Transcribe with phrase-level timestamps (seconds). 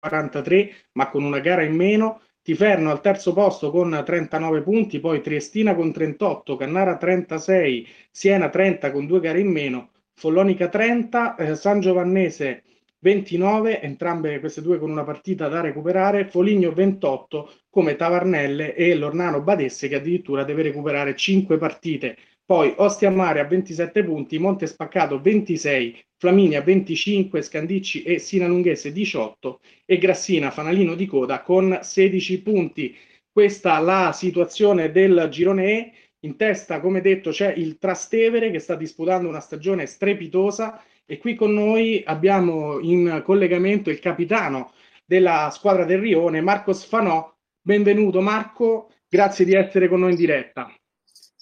[0.00, 2.22] 43, ma con una gara in meno.
[2.42, 8.90] Tiferno al terzo posto con 39 punti, poi Triestina con 38, Cannara 36, Siena 30
[8.92, 12.64] con due gare in meno, Follonica 30, eh, San Giovannese
[13.00, 19.42] 29, entrambe queste due con una partita da recuperare, Foligno 28 come Tavarnelle e l'Ornano
[19.42, 22.16] Badesse che addirittura deve recuperare 5 partite.
[22.50, 29.60] Poi Ostia Mare a 27 punti, Monte Spaccato 26, Flaminia 25, Scandicci e Sinalunghese 18
[29.86, 32.96] e Grassina Fanalino di coda con 16 punti.
[33.30, 35.92] Questa la situazione del girone E.
[36.22, 41.36] In testa, come detto, c'è il Trastevere che sta disputando una stagione strepitosa e qui
[41.36, 44.72] con noi abbiamo in collegamento il capitano
[45.06, 47.32] della squadra del Rione, Marco Sfanò.
[47.62, 50.74] Benvenuto Marco, grazie di essere con noi in diretta.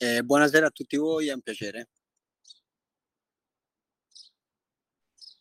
[0.00, 1.88] Eh, buonasera a tutti voi, è un piacere.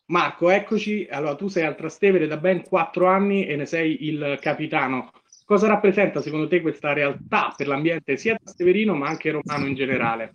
[0.07, 1.07] Marco, eccoci.
[1.11, 5.11] Allora, tu sei al Trastevere da ben quattro anni e ne sei il capitano.
[5.45, 10.33] Cosa rappresenta secondo te questa realtà per l'ambiente sia trasteverino ma anche romano in generale?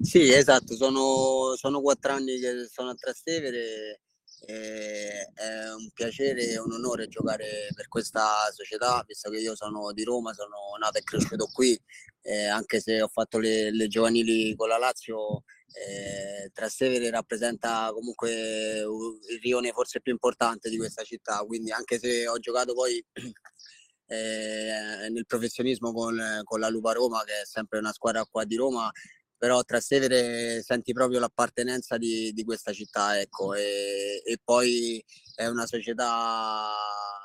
[0.00, 4.00] Sì, esatto, sono, sono quattro anni che sono a Trastevere
[4.46, 9.92] e è un piacere e un onore giocare per questa società, visto che io sono
[9.92, 11.78] di Roma, sono nato e cresciuto qui,
[12.26, 18.80] eh, anche se ho fatto le, le giovanili con la Lazio, eh, Trastevere rappresenta comunque
[18.80, 23.04] il rione forse più importante di questa città, quindi anche se ho giocato poi
[24.08, 28.56] eh, nel professionismo con, con la Lupa Roma, che è sempre una squadra qua di
[28.56, 28.90] Roma,
[29.38, 35.04] però Trastevere senti proprio l'appartenenza di, di questa città, ecco, e, e, poi
[35.36, 36.72] è una società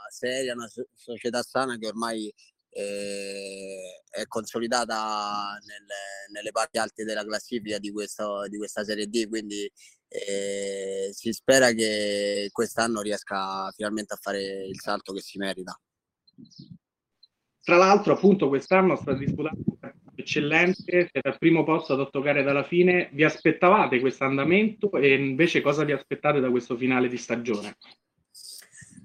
[0.10, 2.32] seria, una società sana che ormai
[2.72, 9.28] eh, è consolidata nelle, nelle, parti alte della classifica di, questo, di questa Serie D,
[9.28, 9.70] quindi
[10.08, 15.80] eh, si spera che quest'anno riesca finalmente a fare il salto che si merita.
[17.64, 19.64] Tra l'altro, appunto, quest'anno sta disputando
[20.16, 23.10] eccellente, siete al primo posto ad otto gare dalla fine.
[23.14, 27.78] Vi aspettavate questo andamento e invece cosa vi aspettate da questo finale di stagione?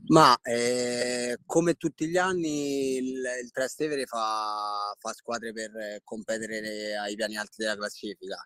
[0.08, 7.16] Ma eh, come tutti gli anni il, il Trastevere fa, fa squadre per competere ai
[7.16, 8.36] piani alti della classifica.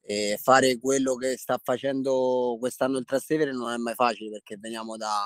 [0.00, 4.96] E fare quello che sta facendo quest'anno il Trastevere non è mai facile perché veniamo
[4.96, 5.24] da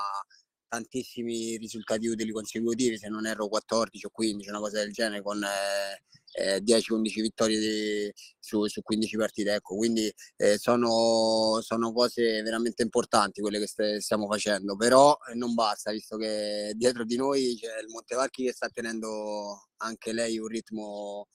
[0.69, 5.43] tantissimi risultati utili consecutivi, se non erro 14 o 15, una cosa del genere, con
[5.43, 6.03] eh,
[6.33, 9.53] eh, 10-11 vittorie di, su, su, 15 partite.
[9.53, 15.35] Ecco, quindi eh, sono, sono, cose veramente importanti quelle che st- stiamo facendo, però eh,
[15.35, 20.37] non basta, visto che dietro di noi c'è il Montevarchi che sta tenendo anche lei
[20.37, 21.27] un ritmo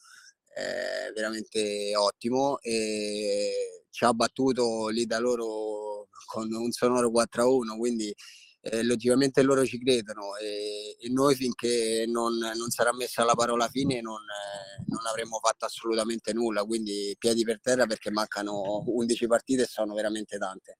[0.56, 8.15] eh, veramente ottimo e ci ha battuto lì da loro con un sonoro 4-1, quindi
[8.64, 13.69] eh, logicamente loro ci credono e, e noi finché non, non, sarà messa la parola
[13.69, 19.26] fine non, eh, non, avremo fatto assolutamente nulla, quindi piedi per terra perché mancano 11
[19.26, 20.78] partite e sono veramente tante.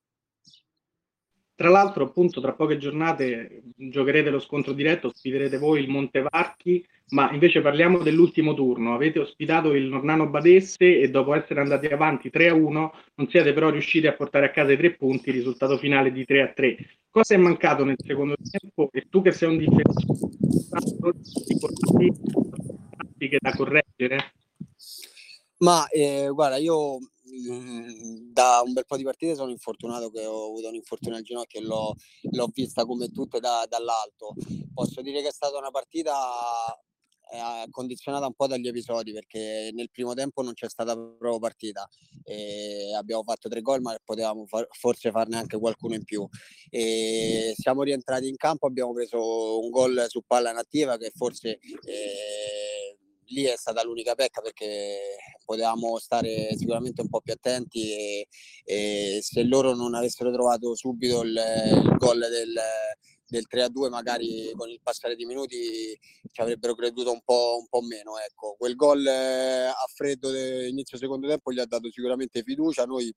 [1.57, 7.31] Tra l'altro, appunto, tra poche giornate giocherete lo scontro diretto, ospiterete voi il Montevarchi, ma
[7.31, 8.95] invece parliamo dell'ultimo turno.
[8.95, 14.09] Avete ospitato il Nornano Badesse e dopo essere andati avanti 3-1 non siete però riusciti
[14.09, 16.77] a portare a casa i tre punti, risultato finale di 3-3.
[17.09, 18.89] Cosa è mancato nel secondo tempo?
[18.93, 20.33] E tu che sei un difensore,
[23.17, 24.33] che da correggere?
[25.59, 26.99] Ma eh, guarda, io
[28.33, 31.61] da un bel po' di partite sono infortunato che ho avuto un infortunio al ginocchio
[31.61, 31.95] e l'ho,
[32.31, 34.35] l'ho vista come tutte da, dall'alto.
[34.73, 36.15] Posso dire che è stata una partita
[37.33, 41.89] eh, condizionata un po' dagli episodi perché nel primo tempo non c'è stata proprio partita
[42.23, 46.27] e abbiamo fatto tre gol ma potevamo far, forse farne anche qualcuno in più
[46.71, 52.54] e siamo rientrati in campo abbiamo preso un gol su palla nativa che forse eh,
[53.29, 58.29] lì è stata l'unica pecca perché potevamo stare sicuramente un po' più attenti e,
[58.65, 62.55] e se loro non avessero trovato subito il, il gol del,
[63.27, 65.99] del 3-2 magari con il passare di minuti
[66.31, 68.19] ci avrebbero creduto un po', un po meno.
[68.19, 68.55] Ecco.
[68.59, 73.13] Quel gol eh, a freddo inizio secondo tempo gli ha dato sicuramente fiducia, noi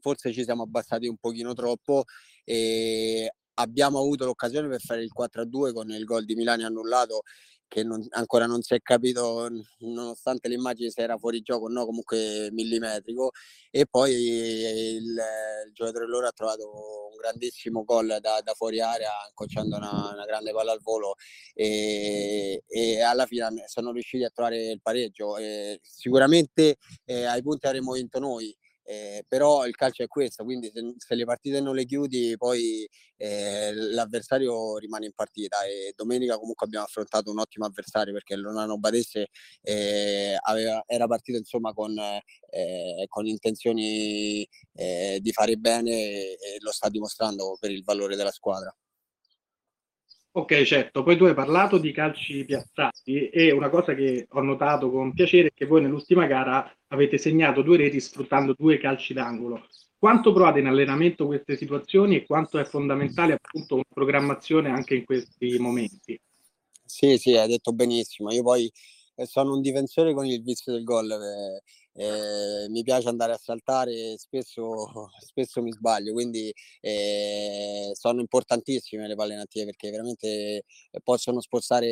[0.00, 2.04] forse ci siamo abbassati un pochino troppo
[2.44, 3.28] e
[3.58, 7.22] abbiamo avuto l'occasione per fare il 4-2 con il gol di Milani annullato
[7.68, 9.48] che non, ancora non si è capito,
[9.78, 13.32] nonostante l'immagine se era fuori gioco o no, comunque millimetrico.
[13.70, 16.70] E poi il, il giocatore loro ha trovato
[17.10, 21.16] un grandissimo gol da, da fuori area, incrociando una, una, grande palla al volo
[21.54, 25.36] e, e, alla fine sono riusciti a trovare il pareggio.
[25.36, 28.56] E sicuramente eh, ai punti avremmo vinto noi.
[28.86, 32.88] Eh, però il calcio è questo, quindi se, se, le partite non le chiudi poi
[33.16, 38.78] eh, l'avversario rimane in partita e domenica comunque abbiamo affrontato un ottimo avversario perché Lonano
[38.78, 39.28] Badese
[39.62, 46.56] eh, aveva, era partito insomma con, eh, con intenzioni eh, di fare bene e, e
[46.60, 48.72] lo sta dimostrando per il valore della squadra.
[50.36, 51.02] Ok, certo.
[51.02, 55.48] Poi tu hai parlato di calci piazzati e una cosa che ho notato con piacere
[55.48, 59.66] è che voi nell'ultima gara avete segnato due reti sfruttando due calci d'angolo.
[59.96, 65.06] Quanto provate in allenamento queste situazioni e quanto è fondamentale appunto una programmazione anche in
[65.06, 66.20] questi momenti?
[66.84, 68.30] Sì, sì, hai detto benissimo.
[68.30, 68.70] Io poi
[69.14, 71.12] eh, sono un difensore con il vizio del gol.
[71.12, 71.62] Eh,
[71.98, 79.14] eh, mi piace andare a saltare spesso, spesso mi sbaglio, quindi eh, sono importantissime le
[79.14, 80.64] palle inattive perché veramente
[81.02, 81.86] possono spostare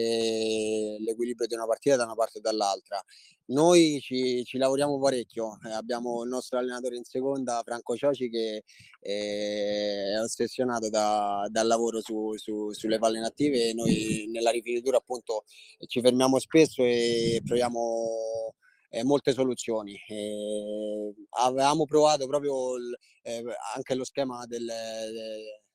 [0.99, 3.03] l'equilibrio di una partita da una parte e dall'altra.
[3.47, 8.65] Noi ci, ci lavoriamo parecchio, eh, abbiamo il nostro allenatore in seconda, Franco Cioci, che
[9.01, 14.97] eh, è ossessionato da, dal lavoro su, su, sulle palle inattive e noi nella rifinitura
[14.97, 15.45] appunto
[15.87, 18.55] ci fermiamo spesso e proviamo
[18.95, 19.95] eh, molte soluzioni.
[20.07, 23.43] Eh, avevamo provato proprio il, eh,
[23.75, 24.67] anche lo schema del,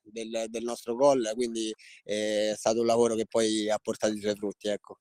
[0.01, 1.73] del, del nostro gol, quindi
[2.03, 4.69] è stato un lavoro che poi ha portato i suoi frutti.
[4.69, 4.99] Ecco.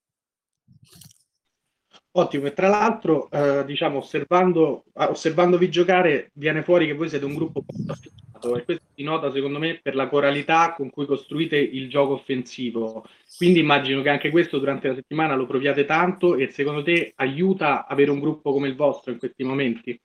[2.13, 7.35] Ottimo, e tra l'altro, eh, diciamo, osservando, osservandovi giocare, viene fuori che voi siete un
[7.35, 8.11] gruppo molto
[8.57, 13.05] e questo si nota secondo me per la coralità con cui costruite il gioco offensivo.
[13.37, 17.87] Quindi immagino che anche questo durante la settimana lo proviate tanto e secondo te aiuta
[17.87, 20.01] avere un gruppo come il vostro in questi momenti?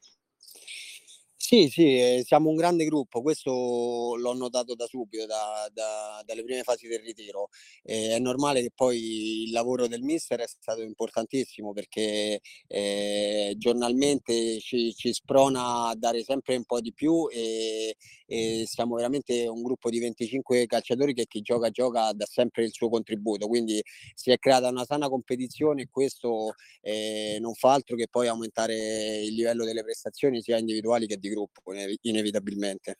[1.45, 6.41] Sì, sì, eh, siamo un grande gruppo, questo l'ho notato da subito, da, da, dalle
[6.41, 7.49] prime fasi del ritiro.
[7.83, 14.61] Eh, è normale che poi il lavoro del mister è stato importantissimo perché eh, giornalmente
[14.61, 19.61] ci, ci, sprona a dare sempre un po' di più e, e, siamo veramente un
[19.63, 23.83] gruppo di 25 calciatori che chi gioca gioca dà sempre il suo contributo, quindi
[24.15, 29.19] si è creata una sana competizione e questo eh, non fa altro che poi aumentare
[29.23, 31.61] il livello delle prestazioni sia individuali che di gruppo
[32.01, 32.97] inevitabilmente.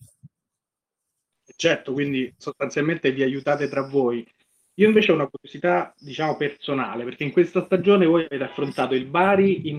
[1.56, 4.26] Certo, quindi sostanzialmente vi aiutate tra voi.
[4.76, 9.06] Io invece ho una curiosità, diciamo, personale, perché in questa stagione voi avete affrontato il
[9.06, 9.78] Bari in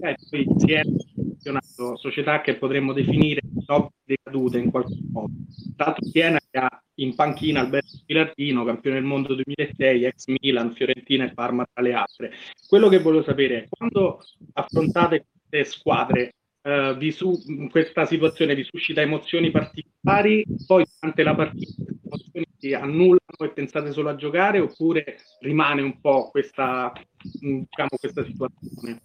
[0.00, 0.96] e poi insieme
[1.38, 5.32] campionato, società che potremmo definire top decadute in qualche modo.
[5.76, 10.74] Tra l'altro Siena che ha in panchina Alberto Pilartino, campione del mondo 2006, ex Milan,
[10.74, 12.32] Fiorentina e Parma tra le altre.
[12.66, 14.20] Quello che volevo sapere è quando
[14.54, 16.34] affrontate queste squadre
[16.68, 22.46] Uh, vi su, questa situazione vi suscita emozioni particolari, poi durante la partita queste emozioni
[22.58, 26.92] si annullano e pensate solo a giocare oppure rimane un po' questa,
[27.22, 29.00] diciamo, questa situazione?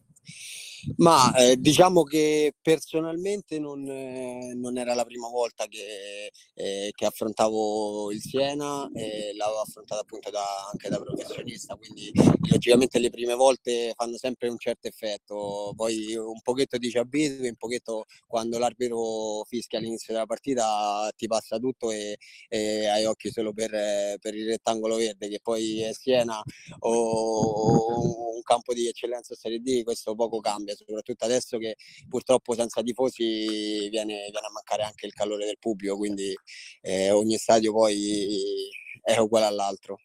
[0.97, 7.06] Ma eh, diciamo che personalmente non, eh, non, era la prima volta che, eh, che
[7.06, 8.89] affrontavo il Siena,
[9.35, 12.12] l'avevo affrontata appunto da, anche da professionista, quindi
[12.50, 17.47] logicamente le prime volte fanno sempre un certo effetto, poi un pochetto ti ci abitui,
[17.47, 22.18] un pochetto quando l'arbitro fischia all'inizio della partita ti passa tutto e,
[22.50, 23.71] e hai occhi solo per,
[24.19, 26.41] per, il rettangolo verde che poi è Siena
[26.80, 31.75] o, o un campo di eccellenza Serie D, questo poco cambia cambia, soprattutto adesso che
[32.09, 36.33] purtroppo senza tifosi viene, viene a mancare anche il calore del pubblico, quindi
[36.81, 38.69] eh, ogni stadio poi
[39.01, 39.99] è uguale all'altro.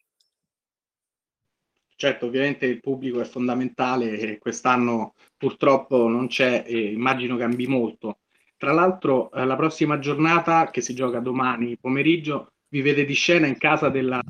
[1.95, 8.19] Certo, ovviamente il pubblico è fondamentale e quest'anno purtroppo non c'è e immagino cambi molto.
[8.55, 13.47] Tra l'altro eh, la prossima giornata che si gioca domani pomeriggio vi vede di scena
[13.47, 14.21] in casa della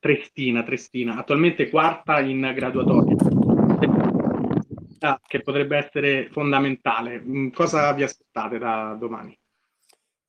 [0.00, 3.41] Trestina, Trestina attualmente quarta in graduatoria
[5.26, 7.20] che potrebbe essere fondamentale.
[7.20, 9.36] Mm, cosa vi aspettate da domani?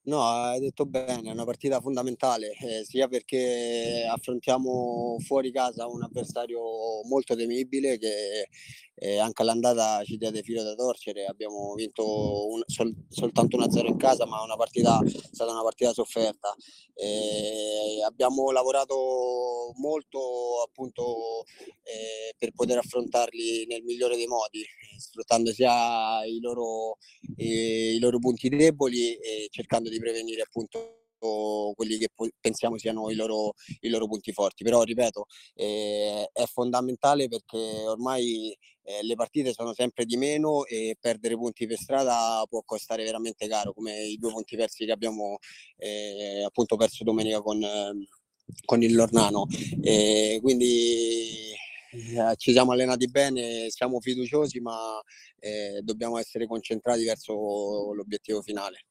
[0.06, 6.04] No, hai detto bene, è una partita fondamentale, eh, sia perché affrontiamo fuori casa un
[6.04, 6.60] avversario
[7.08, 8.50] molto temibile che
[8.96, 13.98] eh, anche all'andata ci diede filo da torcere, abbiamo vinto un, sol, soltanto 1-0 in
[13.98, 16.54] casa, ma una partita, è stata una partita sofferta.
[16.94, 21.44] Eh, abbiamo lavorato molto appunto
[21.84, 24.64] eh, per poter affrontarli nel migliore dei modi,
[24.98, 26.98] sfruttando sia i loro,
[27.38, 31.03] i loro punti deboli e cercando di prevenire appunto
[31.76, 34.64] quelli che pensiamo siano i loro, i loro punti forti.
[34.64, 35.26] Però, ripeto,
[35.56, 41.66] eh, è fondamentale perché ormai eh, le partite sono sempre di meno e perdere punti
[41.66, 45.38] per strada può costare veramente caro, come i due punti persi che abbiamo
[45.78, 47.60] eh, appunto perso domenica con,
[48.66, 49.46] con il Lornano.
[50.42, 51.54] quindi
[51.94, 55.00] eh, ci siamo allenati bene, siamo fiduciosi, ma
[55.40, 58.86] eh, dobbiamo essere concentrati verso l'obiettivo finale.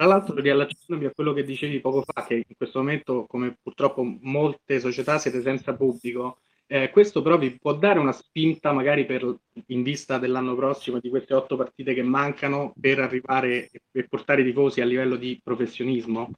[0.00, 4.02] Tra l'altro, riallacciandomi a quello che dicevi poco fa, che in questo momento, come purtroppo
[4.22, 6.38] molte società, siete senza pubblico,
[6.68, 11.10] eh, questo però vi può dare una spinta magari per, in vista dell'anno prossimo, di
[11.10, 16.30] queste otto partite che mancano, per arrivare e portare i tifosi a livello di professionismo?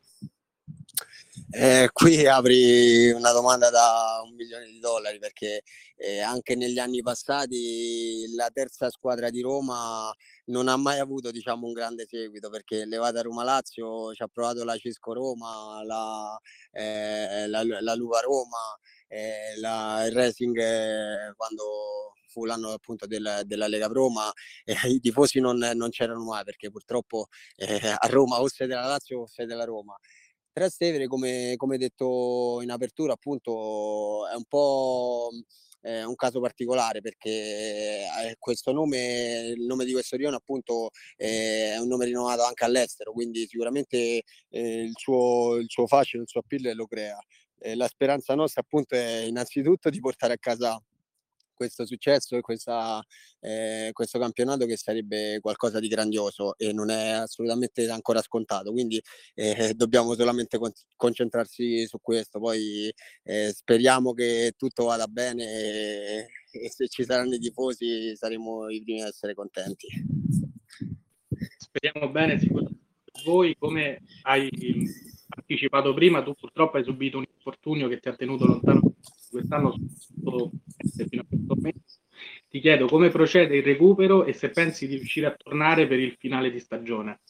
[1.50, 5.62] Eh, qui apri una domanda da un milione di dollari perché
[5.96, 10.12] eh, anche negli anni passati la terza squadra di Roma
[10.52, 14.76] non ha mai avuto diciamo, un grande seguito perché levata Roma-Lazio ci ha provato la
[14.76, 16.38] Cisco Roma, la,
[16.72, 18.58] eh, la, la Luva Roma,
[19.08, 24.32] eh, la, il Racing eh, quando fu l'anno appunto del, della Lega Roma
[24.64, 28.86] eh, i tifosi non, non, c'erano mai perché purtroppo eh, a Roma o sei della
[28.86, 29.96] Lazio o sei della Roma.
[30.52, 35.30] Trastevere, come, come detto in apertura, appunto è un po'
[35.82, 41.72] eh, un caso particolare perché eh, questo nome, il nome di questo rione appunto eh,
[41.74, 46.28] è un nome rinnovato anche all'estero, quindi sicuramente eh, il, suo, il suo fascino, il
[46.28, 47.18] suo appeal lo crea.
[47.74, 50.82] la speranza nostra appunto è innanzitutto di portare a casa
[51.62, 53.00] questo successo e questa,
[53.40, 58.72] eh, questo campionato che sarebbe qualcosa di grandioso e non è assolutamente ancora scontato.
[58.72, 59.00] Quindi
[59.34, 62.40] eh, dobbiamo solamente con- concentrarsi su questo.
[62.40, 62.92] Poi
[63.22, 68.82] eh, speriamo che tutto vada bene e, e se ci saranno i tifosi saremo i
[68.82, 69.86] primi ad essere contenti.
[71.58, 72.80] Speriamo bene, sicuramente.
[73.24, 74.50] Voi come hai
[75.28, 78.96] anticipato prima, tu purtroppo hai subito un infortunio che ti ha tenuto lontano
[79.32, 79.74] quest'anno
[81.08, 82.00] fino a questo momento.
[82.48, 86.16] Ti chiedo come procede il recupero e se pensi di riuscire a tornare per il
[86.18, 87.20] finale di stagione.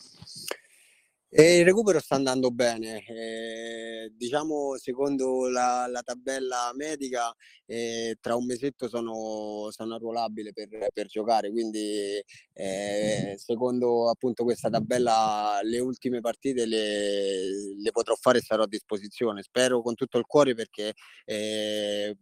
[1.34, 8.36] E il recupero sta andando bene, eh, diciamo secondo la, la tabella medica eh, tra
[8.36, 15.78] un mesetto sono, sono arruolabile per, per, giocare, quindi eh, secondo appunto questa tabella le
[15.78, 20.52] ultime partite le, le, potrò fare e sarò a disposizione, spero con tutto il cuore
[20.52, 20.92] perché
[21.24, 22.14] eh,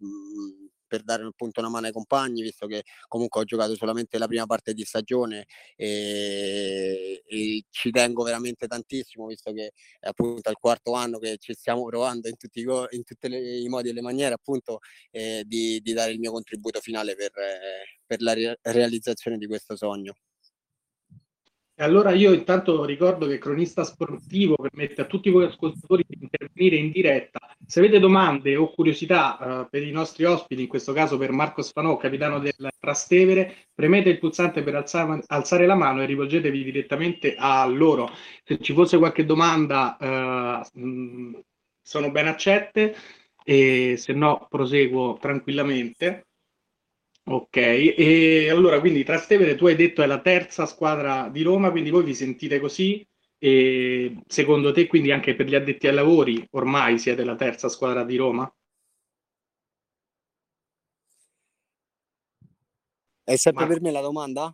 [0.91, 4.45] per dare appunto una mano ai compagni, visto che comunque ho giocato solamente la prima
[4.47, 10.93] parte di stagione e, e ci tengo veramente tantissimo, visto che è appunto il quarto
[10.95, 13.27] anno che ci stiamo provando in tutti, in tutti
[13.63, 14.81] i modi e le maniere appunto
[15.13, 19.47] eh, di, di, dare il mio contributo finale per, eh, per la re- realizzazione di
[19.47, 20.15] questo sogno.
[21.81, 26.77] E allora io intanto ricordo che Cronista Sportivo permette a tutti voi ascoltatori di intervenire
[26.77, 27.39] in diretta.
[27.67, 31.63] Se avete domande o curiosità uh, per i nostri ospiti, in questo caso per Marco
[31.63, 37.35] Spanò, capitano del Trastevere, premete il pulsante per alzare, alzare la mano e rivolgetevi direttamente
[37.39, 38.11] a loro.
[38.45, 41.41] Se ci fosse qualche domanda uh, mh,
[41.81, 42.95] sono ben accette
[43.43, 46.27] e se no proseguo tranquillamente.
[47.33, 51.91] Ok, e allora quindi Trastevere tu hai detto è la terza squadra di Roma, quindi
[51.91, 53.07] voi vi sentite così
[53.39, 58.03] e secondo te quindi anche per gli addetti ai lavori ormai siete la terza squadra
[58.03, 58.53] di Roma?
[63.23, 63.71] È sempre Ma...
[63.71, 64.53] per me la domanda?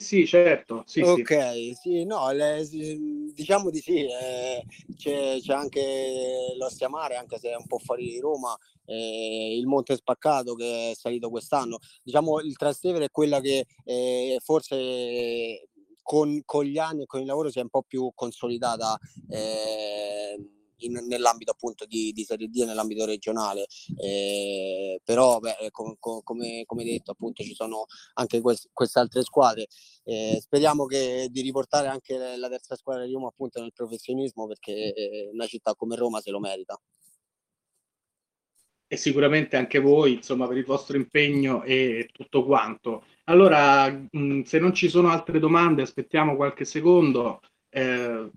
[0.00, 0.82] Sì, certo.
[0.86, 1.78] Sì, ok, sì.
[1.78, 2.66] sì no, le,
[3.34, 4.06] diciamo di sì.
[4.06, 4.64] Eh,
[4.96, 9.66] c'è, c'è, anche l'Ostia Mare, anche se è un po' fuori di Roma, eh, il
[9.66, 11.76] Monte Spaccato che è salito quest'anno.
[12.02, 15.68] Diciamo il Trastevere è quella che eh, forse
[16.00, 18.98] con, con, gli anni e con il lavoro si è un po' più consolidata.
[20.80, 23.66] Eh, in, nell'ambito appunto di, di, Serie D nell'ambito regionale.
[23.96, 29.22] Eh, però, beh, com, com, come, come, detto, appunto ci sono anche quest, queste altre
[29.22, 29.66] squadre.
[30.04, 34.94] Eh, speriamo che, di riportare anche la terza squadra di Roma appunto nel professionismo perché
[34.94, 36.80] eh, una città come Roma se lo merita.
[38.92, 43.04] E sicuramente anche voi, insomma, per il vostro impegno e tutto quanto.
[43.24, 47.40] Allora, mh, se non ci sono altre domande, aspettiamo qualche secondo.
[47.68, 48.28] Eh,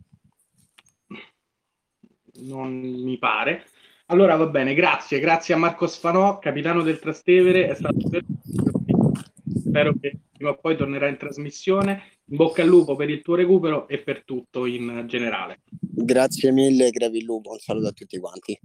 [2.41, 3.65] non mi pare.
[4.07, 7.99] Allora va bene, grazie, grazie a Marco Sfanò, capitano del Trastevere, è stato
[9.73, 12.03] spero che prima o poi tornerà in trasmissione.
[12.25, 15.61] In bocca al lupo per il tuo recupero e per tutto in generale.
[15.79, 18.59] Grazie mille, Gravi lupo, un saluto a tutti quanti.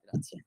[0.00, 0.46] Grazie.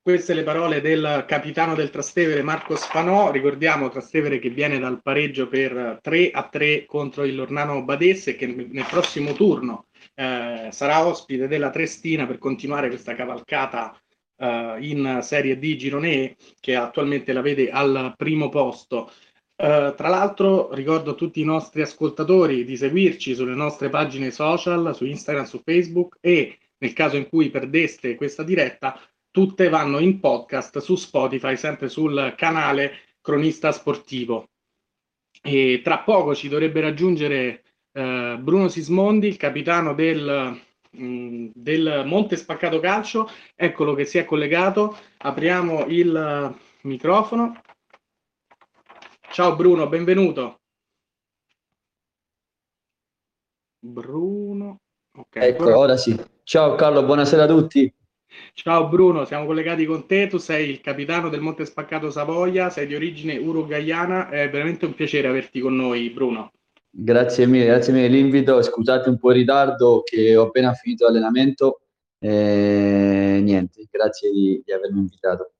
[0.00, 3.30] Queste le parole del capitano del Trastevere Marco Sfanò.
[3.30, 8.46] Ricordiamo Trastevere che viene dal pareggio per 3 a 3 contro il Lornano Badesse che
[8.46, 9.87] nel prossimo turno
[10.18, 13.96] eh, sarà ospite della Trestina per continuare questa cavalcata
[14.36, 19.12] eh, in Serie D Girone E che attualmente la vede al primo posto.
[19.60, 24.94] Uh, tra l'altro ricordo a tutti i nostri ascoltatori di seguirci sulle nostre pagine social,
[24.94, 29.00] su Instagram, su Facebook e nel caso in cui perdeste questa diretta
[29.32, 34.50] tutte vanno in podcast su Spotify, sempre sul canale Cronista Sportivo.
[35.42, 40.58] E tra poco ci dovrebbe raggiungere eh, Bruno Sismondi, il capitano del,
[40.90, 43.28] mh, mm, del Monte Spaccato Calcio.
[43.54, 44.96] Eccolo che si è collegato.
[45.18, 47.60] Apriamo il microfono.
[49.30, 50.60] Ciao Bruno, benvenuto.
[53.80, 54.80] Bruno.
[55.12, 56.16] Okay, ecco, ora sì.
[56.42, 57.92] Ciao Carlo, buonasera a tutti.
[58.52, 62.86] Ciao Bruno, siamo collegati con te, tu sei il capitano del Monte Spaccato Savoia, sei
[62.86, 66.52] di origine uruguayana, è veramente un piacere averti con noi Bruno.
[66.90, 71.80] Grazie mille, grazie mille l'invito, scusate un po' il ritardo che ho appena finito l'allenamento,
[72.18, 75.52] e niente, grazie di, di avermi invitato.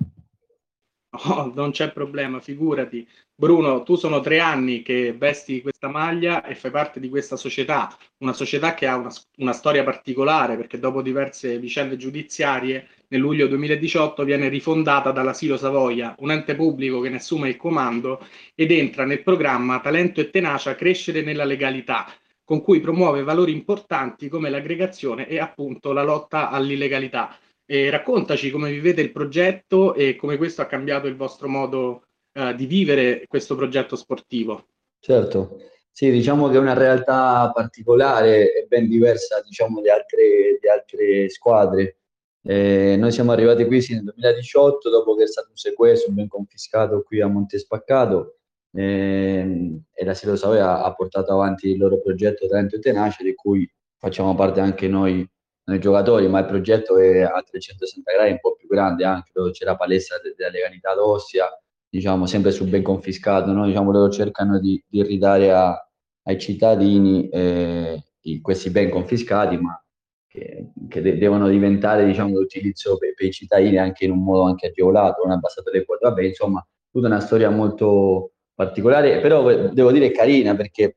[1.11, 3.07] Oh, non c'è problema, figurati.
[3.41, 7.89] Bruno, tu sono tre anni che vesti questa maglia e fai parte di questa società,
[8.19, 13.47] una società che ha una, una storia particolare perché dopo diverse vicende giudiziarie nel luglio
[13.47, 18.27] 2018 viene rifondata dall'Asilo Savoia, un ente pubblico che ne assume il comando
[18.57, 24.29] ed entra nel programma Talento e Tenacia Crescere nella legalità, con cui promuove valori importanti
[24.29, 27.39] come l'aggregazione e appunto la lotta all'illegalità.
[27.65, 32.03] E raccontaci come vivete il progetto e come questo ha cambiato il vostro modo
[32.39, 34.69] uh, di vivere questo progetto sportivo.
[35.01, 41.29] Certo, sì, diciamo che è una realtà particolare e ben diversa diciamo, di, altre, altre
[41.29, 41.97] squadre.
[42.43, 46.29] Eh, noi siamo arrivati qui sì, nel 2018 dopo che è stato un sequestro ben
[46.29, 48.39] confiscato qui a Monte Spaccato
[48.73, 53.35] eh, e la Silo Savoia ha portato avanti il loro progetto Talento e Tenace di
[53.35, 53.69] cui
[53.99, 55.29] facciamo parte anche noi
[55.69, 59.51] noi giocatori, ma il progetto è a 360 gradi, un po' più grande anche, dove
[59.51, 61.47] c'è la palestra della legalità d'Ossia,
[61.89, 63.67] diciamo sempre su ben confiscato, no?
[63.67, 65.89] diciamo, loro cercano di, di ridare a,
[66.25, 68.03] ai cittadini eh,
[68.43, 69.83] questi ben confiscati, ma
[70.27, 74.45] che, che de- devono diventare diciamo, d'utilizzo per, per, i cittadini anche in un modo
[74.45, 79.93] anche agevolato, non abbassato le quote, vabbè, insomma, tutta una storia molto particolare, però devo
[79.93, 80.97] dire carina perché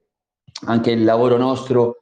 [0.65, 2.00] anche il lavoro nostro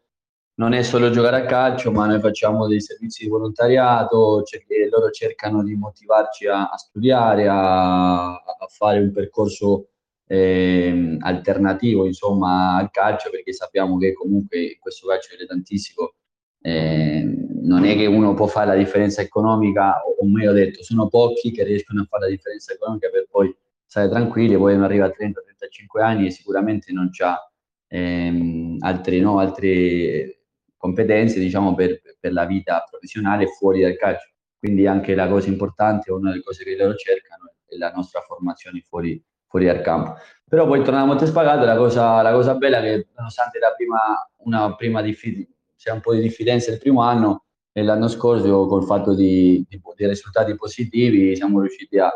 [0.60, 5.10] non è solo giocare a calcio, ma noi facciamo dei servizi di volontariato, cioè loro
[5.10, 9.88] cercano di motivarci a, a studiare, a, a, fare un percorso
[10.28, 16.13] eh, alternativo insomma, al calcio, perché sappiamo che comunque questo calcio è tantissimo.
[16.62, 17.24] Eh,
[17.62, 21.52] non è che uno può fare la differenza economica, o, o meglio detto, sono pochi
[21.52, 25.13] che riescono a fare la differenza economica per poi stare tranquilli, poi uno arriva a
[25.17, 27.50] 30-35 anni e sicuramente non ha
[27.88, 30.38] ehm, altre, no, altre
[30.80, 34.30] competenze diciamo, per, per, la vita professionale fuori dal calcio.
[34.58, 38.82] Quindi anche la cosa importante, una delle cose che loro cercano è la nostra formazione
[38.88, 40.15] fuori, fuori dal campo.
[40.48, 43.98] Però poi tornando a Montespagato, la cosa, la cosa bella è che nonostante la prima,
[44.38, 48.84] una prima diffid- c'è un po' di diffidenza il primo anno e l'anno scorso col
[48.84, 52.12] fatto di, di, di risultati positivi siamo riusciti a,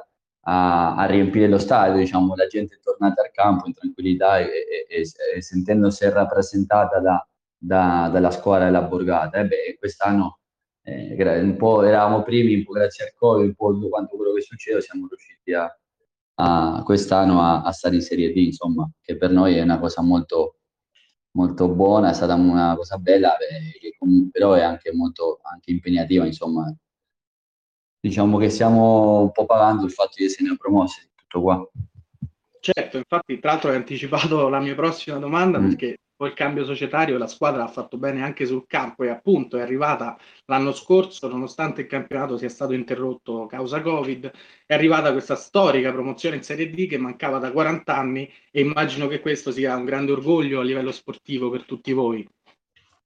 [0.45, 4.49] a, a, riempire lo stadio, diciamo, la gente è tornata al campo in tranquillità e,
[4.89, 5.01] e,
[5.35, 7.25] e sentendosi rappresentata da,
[7.63, 9.39] da, dalla squadra della Borgata.
[9.39, 10.39] E beh, quest'anno
[10.83, 14.33] eh, un po' eravamo primi, un po' grazie al Covid, un po' tutto quanto quello
[14.33, 15.73] che succede, siamo riusciti a,
[16.35, 20.01] a quest'anno a, a, stare in Serie D, insomma, che per noi è una cosa
[20.01, 20.57] molto,
[21.31, 23.95] molto buona, è stata una cosa bella, eh,
[24.31, 26.73] però è anche molto anche impegnativa, insomma.
[27.99, 31.69] Diciamo che stiamo un po' pagando il fatto di essere promossi, tutto qua.
[32.65, 35.67] Certo, infatti, tra l'altro hai anticipato la mia prossima domanda mm.
[35.67, 39.57] perché poi il cambio societario la squadra ha fatto bene anche sul campo e appunto
[39.57, 44.31] è arrivata l'anno scorso, nonostante il campionato sia stato interrotto causa Covid,
[44.65, 49.07] è arrivata questa storica promozione in Serie D che mancava da 40 anni e immagino
[49.07, 52.25] che questo sia un grande orgoglio a livello sportivo per tutti voi.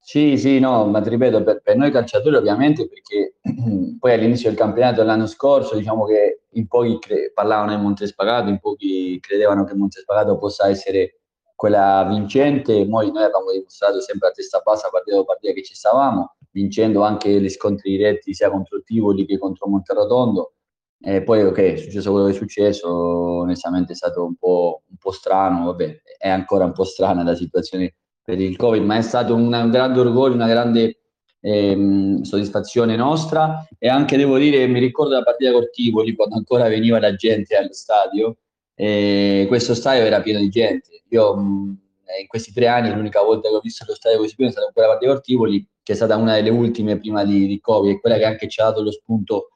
[0.09, 3.33] Sì, sì, no, ma ti ripeto, per, per noi calciatori ovviamente, perché
[3.99, 8.57] poi all'inizio del campionato dell'anno scorso, diciamo che in pochi cre- parlavano di Montespagato, in
[8.59, 11.19] pochi credevano che Montespagato possa essere
[11.53, 15.75] quella vincente, noi, noi abbiamo dimostrato sempre a testa bassa partita dopo partita che ci
[15.75, 20.53] stavamo, vincendo anche gli scontri diretti sia contro Tivoli che contro Monterotondo.
[21.01, 24.95] E poi ok, è successo quello che è successo, onestamente è stato un po', un
[24.97, 27.95] po', strano, vabbè, è ancora un po' strana la situazione
[28.27, 30.97] per il Covid, ma è stato un, grande orgoglio, una grande
[31.39, 36.67] ehm, soddisfazione nostra e anche devo dire, mi ricordo la partita con Tivoli, quando ancora
[36.67, 38.35] veniva la gente allo stadio,
[38.75, 41.03] e questo stadio era pieno di gente.
[41.07, 41.79] Io mh,
[42.19, 44.73] in questi tre anni l'unica volta che ho visto lo stadio così pieno è stata
[44.73, 48.17] quella partita Tivoli, che è stata una delle ultime prima di, di Covid, e quella
[48.17, 49.51] che anche ci ha dato lo spunto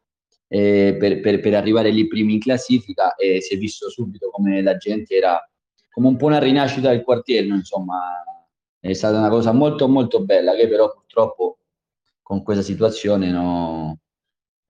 [0.48, 4.62] eh, per, per, per, arrivare lì primi in classifica e si è visto subito come
[4.62, 5.38] la gente era
[5.90, 8.24] come un po' una rinascita del quartiere, insomma
[8.90, 11.60] è stata una cosa molto molto bella che però purtroppo
[12.22, 14.00] con questa situazione no,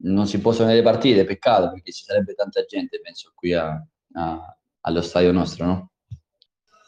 [0.03, 3.81] non si possono vedere partite, peccato perché ci sarebbe tanta gente, penso, qui a,
[4.13, 5.91] a, allo stadio nostro, no?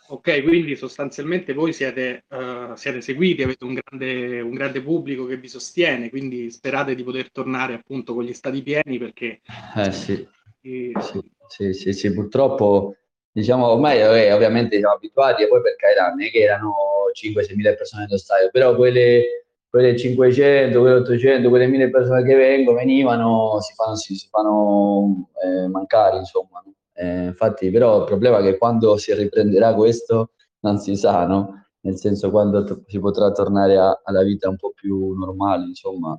[0.07, 5.37] Ok, quindi sostanzialmente voi siete, uh, siete seguiti, avete un grande, un grande, pubblico che
[5.37, 9.41] vi sostiene, quindi sperate di poter tornare appunto con gli stati pieni perché...
[9.75, 10.27] Eh sì,
[10.61, 10.91] e...
[10.99, 12.95] sì, sì, sì, sì, purtroppo
[13.33, 16.73] diciamo ormai eh, ovviamente siamo abituati e poi per carità non è che erano
[17.13, 22.35] 5-6 mila persone nello stadio, però quelle, quelle 500, quelle 800, quelle 1000 persone che
[22.35, 26.63] vengono, venivano, si fanno, si, si fanno eh, mancare insomma.
[26.95, 31.65] Eh, infatti, però il problema è che quando si riprenderà questo non si sa, no?
[31.81, 36.17] Nel senso quando t- si potrà tornare a- alla vita un po' più normale, insomma,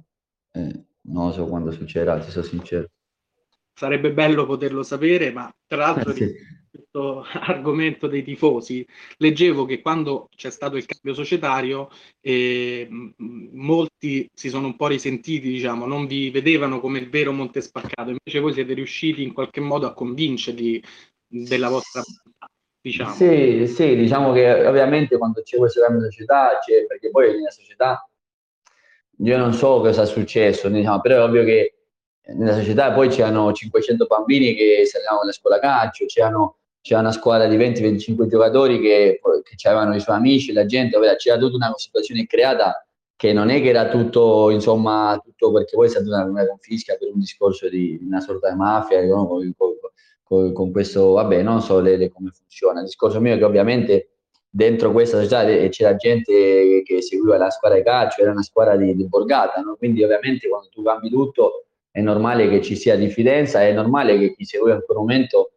[0.52, 2.88] eh, non so quando succederà, ti sono sincero.
[3.72, 6.32] Sarebbe bello poterlo sapere, ma tra l'altro sì
[6.74, 8.86] questo argomento dei tifosi,
[9.18, 11.88] leggevo che quando c'è stato il cambio societario
[12.20, 18.10] eh, molti si sono un po' risentiti, diciamo, non vi vedevano come il vero Montespaccato,
[18.10, 20.82] invece voi siete riusciti in qualche modo a convincerli
[21.26, 22.02] della vostra
[22.80, 23.14] diciamo.
[23.14, 27.50] Sì, sì, diciamo che ovviamente quando c'è questo cambio di società, c'è, perché poi nella
[27.50, 28.06] società
[29.18, 31.74] io non so cosa è successo, diciamo, però è ovvio che
[32.26, 37.46] nella società poi c'erano 500 bambini che salivano alla scuola calcio, c'erano c'era una squadra
[37.46, 39.18] di 20-25 giocatori che,
[39.56, 43.62] che avevano i suoi amici, la gente, c'era tutta una situazione creata che non è
[43.62, 47.70] che era tutto, insomma, tutto perché poi è stata una, una confisca per un discorso
[47.70, 49.26] di una sorta di mafia, no?
[49.26, 49.50] con,
[50.24, 52.80] con, con, questo, vabbè, non so le, le, come funziona.
[52.80, 54.08] Il discorso mio è che ovviamente
[54.50, 58.94] dentro questa società c'era gente che seguiva la squadra di calcio, era una squadra di,
[58.94, 59.76] di borgata, no?
[59.76, 64.34] quindi ovviamente quando tu cambi tutto è normale che ci sia diffidenza, è normale che
[64.34, 65.48] chi seguiva in quel momento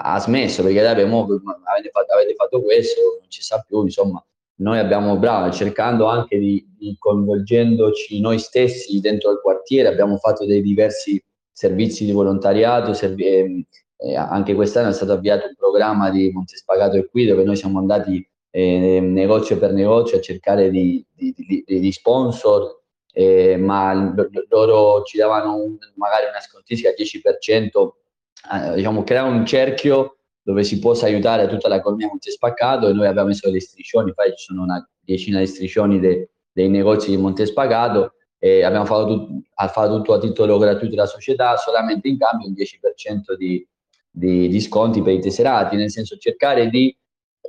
[0.00, 4.24] ha, smesso perché dai, avete, fatto, avete fatto questo, non ci sa più, insomma,
[4.56, 10.46] noi abbiamo, bravo, cercando anche di, di, coinvolgendoci noi stessi dentro il quartiere, abbiamo fatto
[10.46, 13.66] dei diversi servizi di volontariato, servi, eh,
[13.98, 17.78] eh, anche quest'anno è stato avviato un programma di Montespagato e qui dove noi siamo
[17.78, 21.34] andati eh, negozio per negozio a cercare di, di,
[21.66, 22.80] di sponsor,
[23.12, 24.14] eh, ma
[24.48, 28.01] loro ci davano un, magari una scontistica al 10%
[28.50, 33.28] eh, diciamo, creare un cerchio dove si possa aiutare tutta l'economia Montespaccato e noi abbiamo
[33.28, 38.14] messo delle striscioni, poi ci sono una decina di striscioni de, dei negozi di Montespaccato
[38.38, 42.54] e abbiamo fatto, tut, fatto, tutto a titolo gratuito della società, solamente in cambio un
[42.54, 43.64] 10% di,
[44.10, 46.94] di, di sconti per i tesserati, nel senso cercare di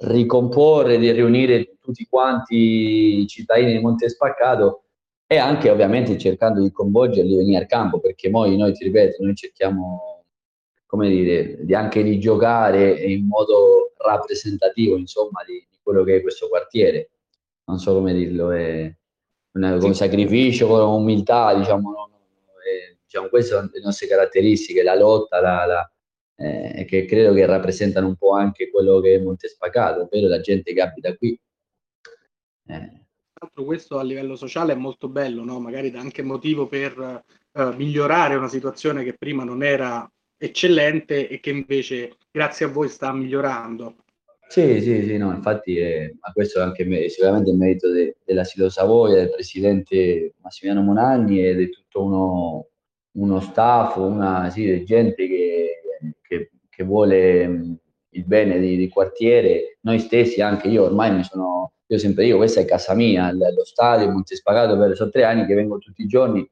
[0.02, 4.84] ricomporre, di riunire tutti quanti i cittadini di Montespaccato
[5.26, 9.34] e anche ovviamente cercando di coinvolgerli, venire al campo, perché noi, noi ti ripeto, noi
[9.34, 10.13] cerchiamo
[10.94, 16.22] come dire, di anche di giocare in modo rappresentativo, insomma, di, di, quello che è
[16.22, 17.10] questo quartiere.
[17.64, 18.96] Non so come dirlo, è
[19.54, 22.10] una, con sacrificio, con umiltà, diciamo, no,
[22.60, 25.92] è, diciamo, queste sono le nostre caratteristiche, la lotta, la, la,
[26.36, 30.74] eh, che credo che rappresentano un po' anche quello che è Montespaccato, ovvero la gente
[30.74, 31.40] che abita qui.
[32.68, 33.02] Eh.
[33.52, 35.60] Questo a livello sociale è molto bello, no?
[35.60, 40.08] magari dà anche motivo per uh, migliorare una situazione che prima non era
[40.44, 43.96] eccellente e che invece grazie a voi sta migliorando.
[44.48, 48.18] Sì, sì, sì, no, infatti eh, ma questo è anche me, sicuramente il merito de,
[48.24, 52.68] della Silo Savoia, del presidente Massimiliano Monagni e di tutto uno,
[53.14, 55.82] uno staff, una sì, gente che,
[56.22, 57.78] che, che vuole mh,
[58.10, 62.38] il bene di, di, quartiere, noi stessi, anche io ormai mi sono, io sempre io,
[62.38, 66.08] questa è casa mia, lo stadio, Montespagato per sono tre anni che vengo tutti i
[66.08, 66.48] giorni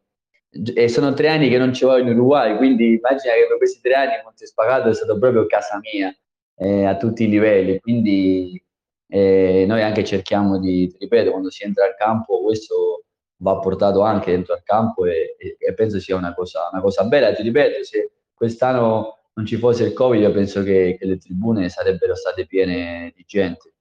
[0.52, 3.80] e sono tre anni che non ci voglio in Uruguay, quindi immagina che per questi
[3.82, 6.14] tre anni Montespagato è stato proprio casa mia
[6.58, 8.62] eh, a tutti i livelli, quindi
[9.08, 13.06] eh, noi anche cerchiamo di, ripeto, quando si entra al campo, questo
[13.38, 17.06] va portato anche dentro al campo e, e, e penso sia una cosa, una cosa,
[17.06, 21.18] bella, ti ripeto, se quest'anno non ci fosse il Covid, io penso che, che le
[21.18, 23.72] tribune sarebbero state piene di gente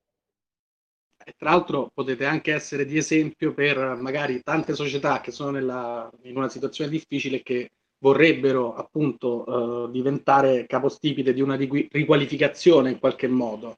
[1.31, 6.11] e tra l'altro potete anche essere di esempio per magari tante società che sono nella,
[6.23, 12.99] in una situazione difficile e che vorrebbero appunto uh, diventare capostipite di una riqualificazione in
[12.99, 13.77] qualche modo.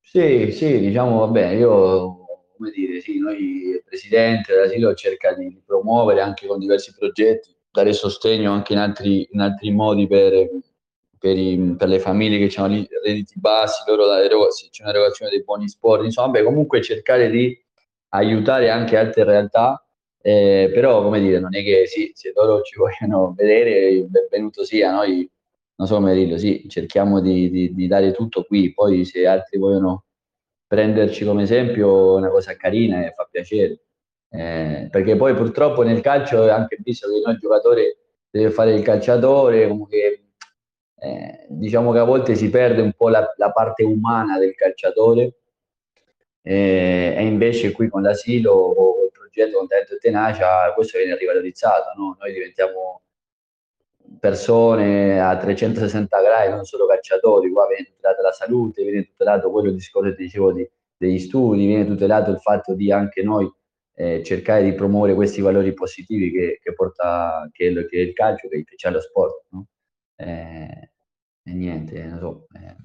[0.00, 2.24] Sì, sì, diciamo, vabbè, io
[2.56, 7.92] come dire, sì, noi il presidente dell'asilo cerca di promuovere anche con diversi progetti, dare
[7.92, 10.48] sostegno anche in altri, in altri modi per
[11.18, 16.04] per, i, per, le famiglie che hanno redditi bassi, loro c'è un'erogazione dei buoni sport,
[16.04, 17.56] insomma, beh, comunque cercare di
[18.10, 19.84] aiutare anche altre realtà,
[20.20, 24.92] eh, però come dire, non è che sì, se loro ci vogliono vedere, benvenuto sia,
[24.92, 25.28] noi
[25.76, 29.58] non so come dirlo, sì, cerchiamo di, di, di dare tutto qui, poi se altri
[29.58, 30.04] vogliono
[30.66, 33.80] prenderci come esempio una cosa carina e fa piacere.
[34.28, 37.98] Eh, perché poi purtroppo nel calcio è anche visto che il giocatore
[38.30, 40.25] deve fare il calciatore, comunque
[41.06, 45.34] eh, diciamo che a volte si perde un po' la, la parte umana del calciatore
[46.42, 51.16] eh, e invece qui con l'asilo o il progetto con talento e tenacia questo viene
[51.16, 52.16] rivalorizzato, no?
[52.18, 53.02] noi diventiamo
[54.18, 59.70] persone a 360 gradi, non solo calciatori, qua viene tutelata la salute, viene tutelato quello
[59.70, 63.50] discorso che dicevo di, degli studi, viene tutelato il fatto di anche noi
[63.94, 68.62] eh, cercare di promuovere questi valori positivi che, che porta che, che il calcio, che,
[68.64, 69.46] che c'è lo sport.
[69.50, 69.66] No?
[70.16, 70.90] Eh,
[71.46, 72.46] e niente, non so.
[72.54, 72.76] Eh.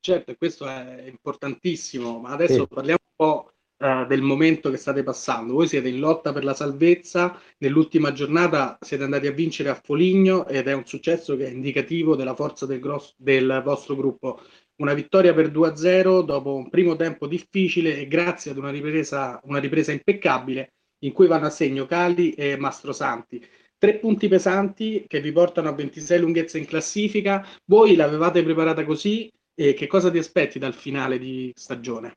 [0.00, 2.68] Certo, questo è importantissimo, ma adesso sì.
[2.68, 5.54] parliamo un po' eh, del momento che state passando.
[5.54, 10.46] Voi siete in lotta per la salvezza, nell'ultima giornata siete andati a vincere a Foligno
[10.46, 14.40] ed è un successo che è indicativo della forza del, grosso, del vostro gruppo.
[14.76, 19.58] Una vittoria per 2-0 dopo un primo tempo difficile e grazie ad una ripresa, una
[19.58, 23.44] ripresa impeccabile in cui vanno a segno Cali e Mastrosanti.
[23.82, 27.44] Tre punti pesanti che vi portano a 26 lunghezze in classifica.
[27.64, 32.12] Voi l'avevate preparata così e che cosa ti aspetti dal finale di stagione?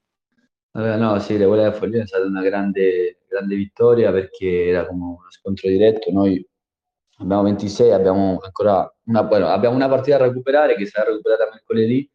[0.73, 5.05] Allora, no, sì, la Volevo Foglio è stata una grande, grande vittoria perché era come
[5.05, 6.11] uno scontro diretto.
[6.11, 6.47] Noi
[7.17, 12.07] abbiamo 26, abbiamo ancora una, bueno, abbiamo una partita da recuperare che sarà recuperata mercoledì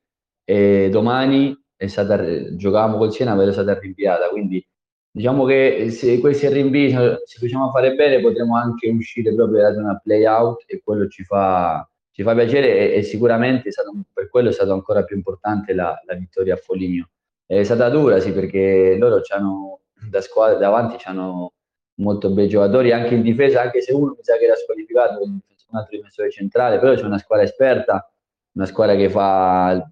[0.44, 4.28] e domani è stata, giocavamo col Siena, ma è stata rinviata.
[4.28, 4.64] Quindi
[5.10, 9.80] diciamo che se questi rinvii, se riusciamo a fare bene, potremo anche uscire proprio da
[9.80, 14.28] una play out e quello ci fa, ci fa piacere e, e sicuramente stato, per
[14.28, 17.10] quello è stato ancora più importante la, la vittoria a Foligno.
[17.44, 21.52] È stata dura, sì, perché loro hanno da squadra davanti hanno
[21.96, 25.40] molto bei giocatori, anche in difesa, anche se uno mi sa che era squalificato, un
[25.76, 28.10] altro difensore centrale, però c'è una squadra esperta,
[28.52, 29.88] una squadra che fa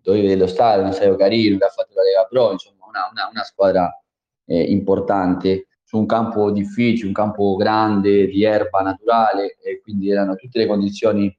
[0.00, 3.28] dovevi dello stadio, un stadio carino, che ha fatto la Lega Pro, insomma una, una,
[3.30, 4.02] una squadra
[4.46, 10.36] eh, importante su un campo difficile, un campo grande, di erba naturale, e quindi erano
[10.36, 11.36] tutte le condizioni,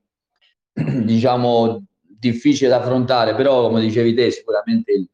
[0.73, 5.07] diciamo, difficili da affrontare, però come dicevi te, sicuramente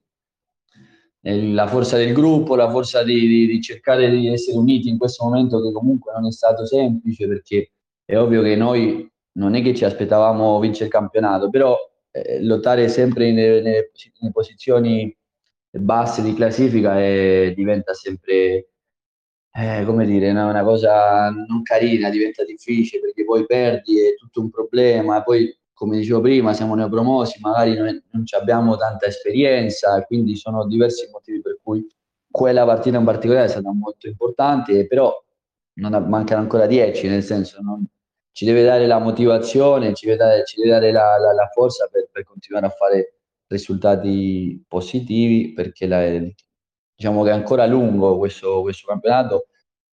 [1.21, 5.25] la forza del gruppo, la forza di, di, di, cercare di essere uniti in questo
[5.25, 7.71] momento che comunque non è stato semplice, perché
[8.05, 11.77] è ovvio che noi non è che ci aspettavamo vincere il campionato, però
[12.11, 13.91] eh, lottare sempre nelle,
[14.31, 15.15] posizioni
[15.71, 18.69] basse di classifica e diventa sempre,
[19.51, 20.49] eh, come dire, no?
[20.49, 25.97] una cosa non carina, diventa difficile perché poi perdi, è tutto un problema, poi come
[25.97, 31.59] dicevo prima siamo neopromosi, magari noi non abbiamo tanta esperienza, quindi sono diversi motivi per
[31.63, 31.87] cui
[32.29, 35.13] quella partita in particolare è stata molto importante, però
[35.75, 37.87] non mancano ancora dieci, nel senso non,
[38.39, 41.87] ci deve dare la motivazione, ci deve dare, ci deve dare la, la, la, forza
[41.91, 43.18] per, per, continuare a fare
[43.49, 46.07] risultati positivi perché la,
[46.95, 49.47] diciamo che è ancora lungo questo, questo campionato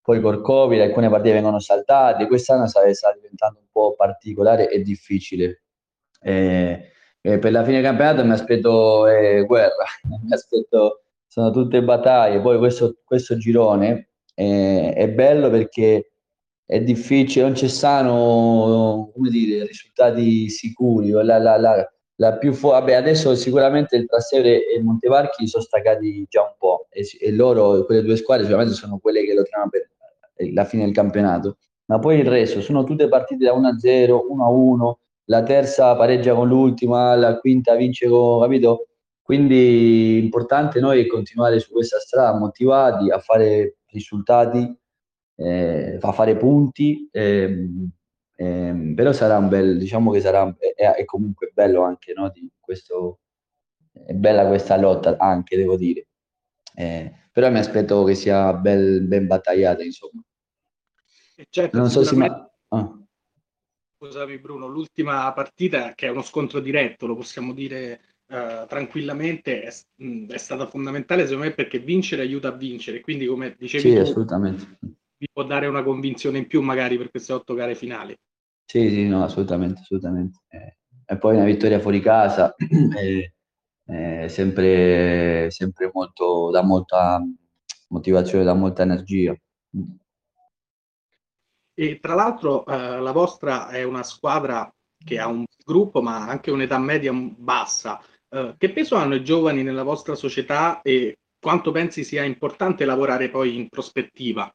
[0.07, 4.81] poi col Covid alcune partite vengono saltate, quest'anno sta, sta diventando un po' particolare e
[4.81, 5.63] difficile.
[6.21, 9.83] Eh, eh, per la fine del campionato mi aspetto eh, guerra,
[10.23, 16.11] mi aspetto, sono tutte battaglie, poi questo, questo girone eh, è bello perché
[16.65, 21.09] è difficile, non ci stanno come dire, risultati sicuri.
[21.09, 25.63] La, la, la, la più fu- vabbè, adesso sicuramente il Trastevere e il Montevarchi sono
[25.63, 29.69] staccati già un po' e, e, loro, quelle due squadre, sicuramente sono quelle che lotteranno
[29.69, 29.89] per
[30.53, 31.57] la fine del campionato.
[31.85, 34.93] Ma poi il resto sono tutte partite da 1-0, 1-1,
[35.25, 38.87] la terza pareggia con l'ultima, la quinta vince con, capito?
[39.21, 44.75] Quindi importante noi continuare su questa strada, motivati a fare risultati
[45.37, 47.89] eh, fa fare punti, ehm,
[48.37, 52.49] ehm, però sarà un bel, diciamo che sarà, è, è comunque bello anche, no, di
[52.59, 53.19] questo,
[53.91, 56.07] è bella questa lotta anche, devo dire.
[56.75, 60.21] Eh, però mi aspetto che sia bel, ben battagliata, insomma.
[61.49, 62.49] Certo, non so se ma...
[62.69, 63.01] ah.
[63.99, 69.73] Scusami Bruno, l'ultima partita che è uno scontro diretto, lo possiamo dire uh, tranquillamente, è,
[70.27, 74.01] è, stata fondamentale secondo me perché vincere aiuta a vincere, quindi come dicevi sì, tu,
[74.01, 74.77] assolutamente
[75.17, 78.15] vi può dare una convinzione in più magari per queste otto gare finali.
[78.65, 80.41] Sì, sì, no, assolutamente, assolutamente.
[80.49, 83.31] Eh, e poi una vittoria fuori casa è,
[83.91, 87.23] è sempre, sempre molto, da molta
[87.89, 89.35] motivazione, da molta energia.
[91.73, 96.51] E tra l'altro eh, la vostra è una squadra che ha un gruppo ma anche
[96.51, 98.01] un'età media bassa.
[98.29, 103.29] Eh, che peso hanno i giovani nella vostra società e quanto pensi sia importante lavorare
[103.29, 104.51] poi in prospettiva?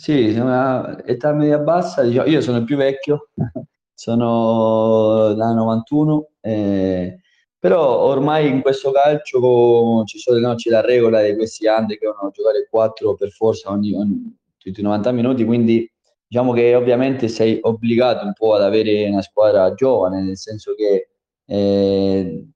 [0.00, 3.28] Sì, una età media bassa, diciamo, io sono il più vecchio,
[3.92, 7.20] sono da 91, eh,
[7.58, 12.06] Però ormai in questo calcio ci sono no, c'è la regola di questi anni che
[12.06, 15.86] devono giocare 4 per forza ogni, ogni, tutti i 90 minuti, quindi
[16.26, 21.10] diciamo che ovviamente sei obbligato un po' ad avere una squadra giovane, nel senso che
[21.44, 22.46] eh,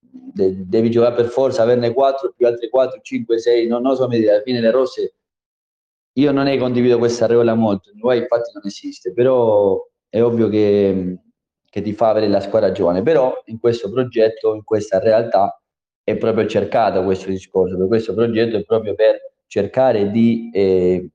[0.00, 4.04] de- devi giocare per forza, averne 4 più altri 4, 5, 6, non, non so
[4.04, 5.14] alla fine le rosse
[6.18, 11.18] io non ne condivido questa regola molto, in infatti non esiste, però è ovvio che,
[11.64, 15.60] che ti fa avere la squadra giovane, però in questo progetto, in questa realtà
[16.02, 21.08] è proprio cercato questo discorso, per questo progetto è proprio per cercare di eh,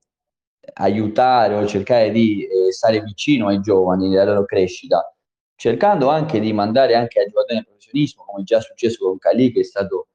[0.75, 5.13] aiutare o cercare di eh, stare vicino ai giovani nella loro crescita,
[5.55, 9.59] cercando anche di mandare anche ai giocatori nel professionismo, come già successo con Cali, che
[9.59, 10.07] è stato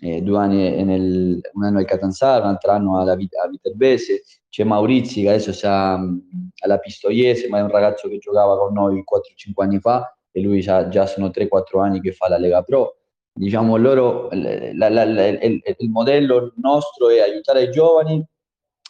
[0.00, 4.64] eh, due anni nel, un anno al Catanzaro, un altro anno alla, alla Viterbese, c'è
[4.64, 6.00] Maurizi che adesso sta
[6.62, 10.60] alla Pistoiese, ma è un ragazzo che giocava con noi 4-5 anni fa e lui
[10.60, 12.96] già, già sono 3-4 anni che fa la Lega Pro.
[13.32, 18.24] Diciamo loro, la, la, la, il, il modello nostro è aiutare i giovani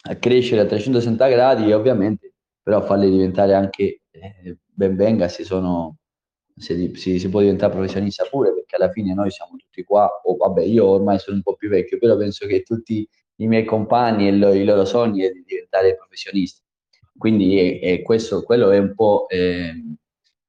[0.09, 5.43] a crescere a 360 gradi e ovviamente però farli diventare anche eh, ben venga se
[5.43, 5.96] sono
[6.57, 10.35] se si, si, può diventare professionista pure perché alla fine noi siamo tutti qua o
[10.35, 14.27] vabbè io ormai sono un po' più vecchio però penso che tutti i miei compagni
[14.27, 16.61] e lo, i loro sogni è di diventare professionisti.
[17.15, 19.73] Quindi è, è questo quello è un po' eh,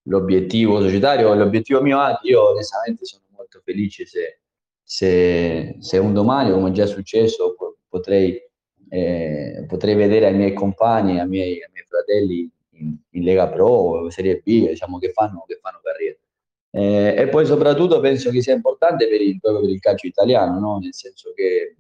[0.05, 4.41] l'obiettivo societario l'obiettivo mio anche io onestamente sono molto felice se,
[4.83, 7.55] se, se un domani come già è successo
[7.89, 8.41] potrei
[8.91, 14.41] eh, potrei vedere ai miei compagni, ai miei, ai miei fratelli in, Lega Pro Serie
[14.45, 16.17] B, diciamo che fanno, che fanno carriera.
[16.71, 20.59] Eh, e poi soprattutto penso che sia importante per il, proprio per il calcio italiano,
[20.59, 20.79] no?
[20.79, 21.77] nel senso che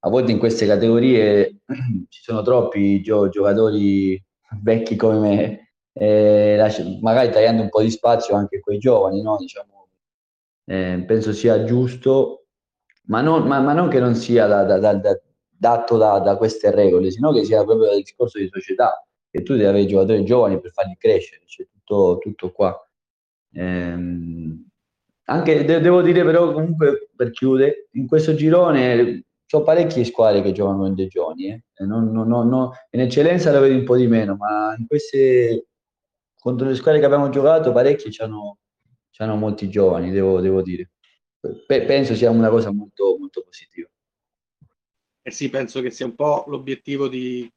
[0.00, 1.62] a volte in queste categorie
[2.08, 4.22] ci sono troppi gio- giocatori
[4.62, 9.36] vecchi come me, eh, magari tagliando un po' di spazio anche a quei giovani, no?
[9.38, 9.88] diciamo,
[10.66, 12.46] eh, penso sia giusto,
[13.06, 15.20] ma non, ma, ma non, che non sia da, da, da,
[15.58, 19.05] dato da, queste regole, sino che sia proprio il discorso di società,
[19.36, 22.88] che tu devi avere giocatori giovani per farli crescere, c'è tutto, tutto qua.
[23.52, 24.66] Ehm,
[25.28, 30.52] anche de- devo dire però comunque per chiudere, in questo girone sono parecchie squadre che
[30.52, 31.62] giocano con dei giovani, eh.
[31.84, 35.68] non, non, non, in eccellenza la vedi un po' di meno, ma in queste
[36.38, 38.58] contro le squadre che abbiamo giocato parecchie c'hanno,
[39.10, 40.92] c'hanno molti giovani, devo, devo dire.
[41.40, 43.88] Pe- penso sia una cosa molto, molto positiva.
[45.22, 47.50] Eh sì, penso che sia un po' l'obiettivo di,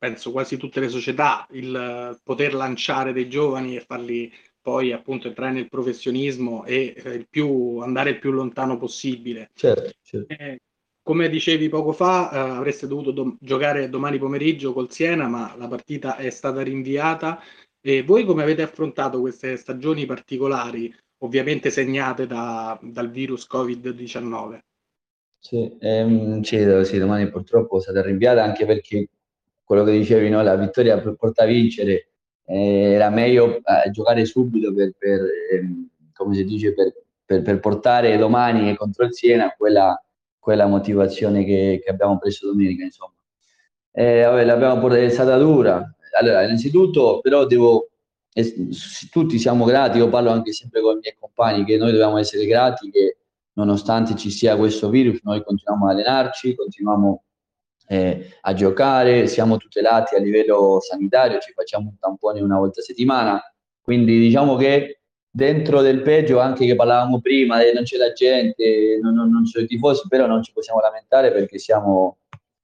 [0.00, 4.32] penso, quasi tutte le società, il poter lanciare dei giovani e farli
[4.62, 9.50] poi appunto entrare nel professionismo e eh, il più, andare il più lontano possibile.
[9.54, 10.32] Certo, certo.
[10.32, 10.60] Eh,
[11.02, 15.68] come dicevi poco fa, eh, avreste dovuto do- giocare domani pomeriggio col Siena, ma la
[15.68, 17.38] partita è stata rinviata.
[17.82, 24.58] E voi come avete affrontato queste stagioni particolari, ovviamente segnate da, dal virus Covid-19?
[25.38, 29.08] Sì, ehm, sì, sì, domani purtroppo è stata rinviata anche perché
[29.70, 32.08] quello che dicevi, no, la vittoria porta a vincere,
[32.44, 35.20] eh, era meglio eh, giocare subito per, per
[35.52, 36.92] ehm, come si dice, per,
[37.24, 39.96] per, per, portare domani contro il Siena quella,
[40.40, 43.12] quella motivazione che, che, abbiamo preso domenica, insomma.
[43.92, 45.88] Eh, vabbè, l'abbiamo portata, è stata dura.
[46.18, 47.90] Allora, innanzitutto, però devo,
[49.08, 52.44] tutti siamo grati, io parlo anche sempre con i miei compagni, che noi dobbiamo essere
[52.44, 53.18] grati che
[53.52, 57.22] nonostante ci sia questo virus, noi continuiamo ad allenarci, continuiamo
[57.90, 62.84] eh, a giocare, siamo tutelati a livello sanitario, ci facciamo un tampone una volta a
[62.84, 63.42] settimana,
[63.82, 69.00] quindi diciamo che dentro del peggio, anche che parlavamo prima, eh, non c'è la gente,
[69.02, 72.18] non, non, non sono i tifosi, però non ci possiamo lamentare perché siamo,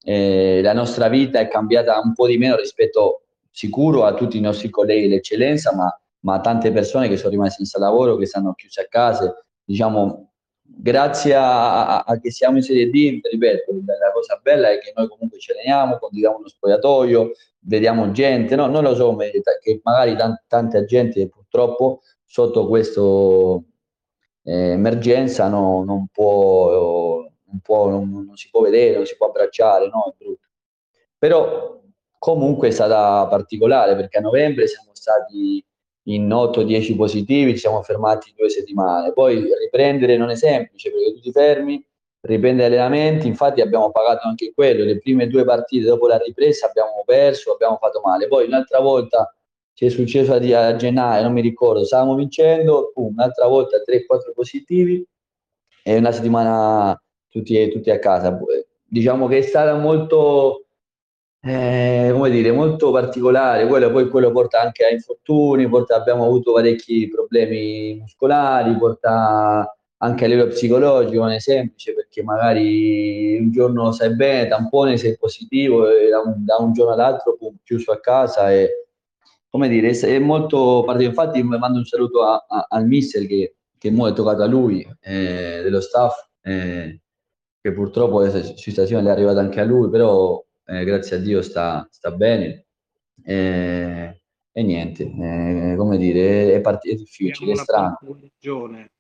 [0.05, 4.41] eh, la nostra vita è cambiata un po' di meno rispetto sicuro a tutti i
[4.41, 8.55] nostri colleghi d'eccellenza, ma, ma a tante persone che sono rimaste senza lavoro, che stanno
[8.55, 9.35] chiuse a casa,
[9.65, 10.35] diciamo
[10.79, 15.09] grazie a, a, che siamo in Serie D, ripeto, la cosa bella è che noi
[15.09, 20.45] comunque ci alleniamo, condividiamo uno spogliatoio, vediamo gente, no, non lo so, che magari t-
[20.47, 28.49] tanta gente purtroppo sotto questa eh, emergenza no, non, può, non, può non, non, si
[28.51, 30.15] può vedere, non si può abbracciare, no?
[31.19, 31.81] Però
[32.19, 35.65] comunque è stata particolare perché a novembre siamo stati
[36.09, 39.13] in 8-10 positivi, ci siamo fermati due settimane.
[39.13, 41.85] Poi riprendere non è semplice perché tu ti fermi,
[42.21, 47.03] riprendere allenamenti, infatti abbiamo pagato anche quello, le prime due partite dopo la ripresa abbiamo
[47.05, 48.29] perso, abbiamo fatto male.
[48.29, 49.35] Poi un'altra volta
[49.73, 54.33] ci è successo a, a gennaio, non mi ricordo, stavamo vincendo, pum, un'altra volta 3-4
[54.35, 55.07] positivi
[55.83, 58.39] e una settimana tutti, tutti a casa.
[58.85, 60.66] Diciamo che è stata molto
[61.47, 66.53] eh, come dire, molto particolare, quello poi quello porta anche a infortuni, porta, abbiamo avuto
[66.53, 73.93] parecchi problemi muscolari, porta anche a livello psicologico non è semplice perché magari un giorno
[73.93, 78.01] sai bene, tampone sei positivo e da un, da un giorno all'altro pum, chiuso a
[78.01, 78.87] casa e
[79.49, 81.09] come dire, è molto partito.
[81.09, 85.61] Infatti mando un saluto a, a, al mister che, che è toccato a lui, eh,
[85.63, 87.01] dello staff, eh,
[87.61, 91.87] che purtroppo la situazione è arrivata anche a lui, però eh, grazie a Dio sta,
[91.91, 92.67] sta bene.
[93.23, 94.21] Eh,
[94.53, 97.99] e niente, eh, come dire, è, part- è difficile, è strano.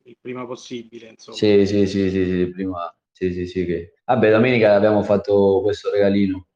[0.02, 1.36] Il prima possibile, insomma.
[1.36, 3.94] Sì, sì, sì, sì, sì, prima, sì, sì, sì, che...
[4.04, 6.46] Vabbè, domenica abbiamo fatto questo regalino,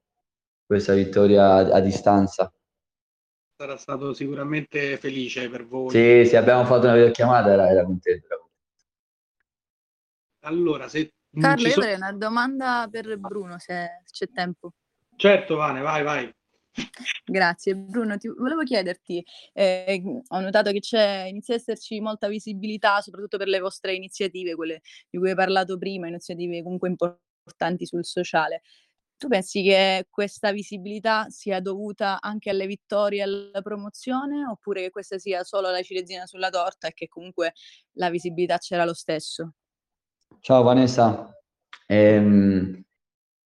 [0.64, 2.52] questa vittoria a, a distanza.
[3.56, 5.90] Sarà stato sicuramente felice per voi.
[5.90, 8.26] Sì, sì, abbiamo fatto una videochiamata, era, era contento.
[8.26, 8.50] Era contento.
[10.40, 11.12] Allora, se...
[11.30, 14.72] Carlo, io avrei una domanda per Bruno, se c'è tempo.
[15.20, 16.34] Certo, Vane, vai, vai.
[17.26, 23.02] Grazie Bruno, ti volevo chiederti, eh, ho notato che c'è, inizia ad esserci molta visibilità
[23.02, 28.02] soprattutto per le vostre iniziative, quelle di cui hai parlato prima, iniziative comunque importanti sul
[28.02, 28.62] sociale.
[29.18, 34.90] Tu pensi che questa visibilità sia dovuta anche alle vittorie e alla promozione oppure che
[34.90, 37.52] questa sia solo la ciliegina sulla torta e che comunque
[37.96, 39.52] la visibilità c'era lo stesso?
[40.40, 41.30] Ciao Vanessa,
[41.86, 42.82] ehm,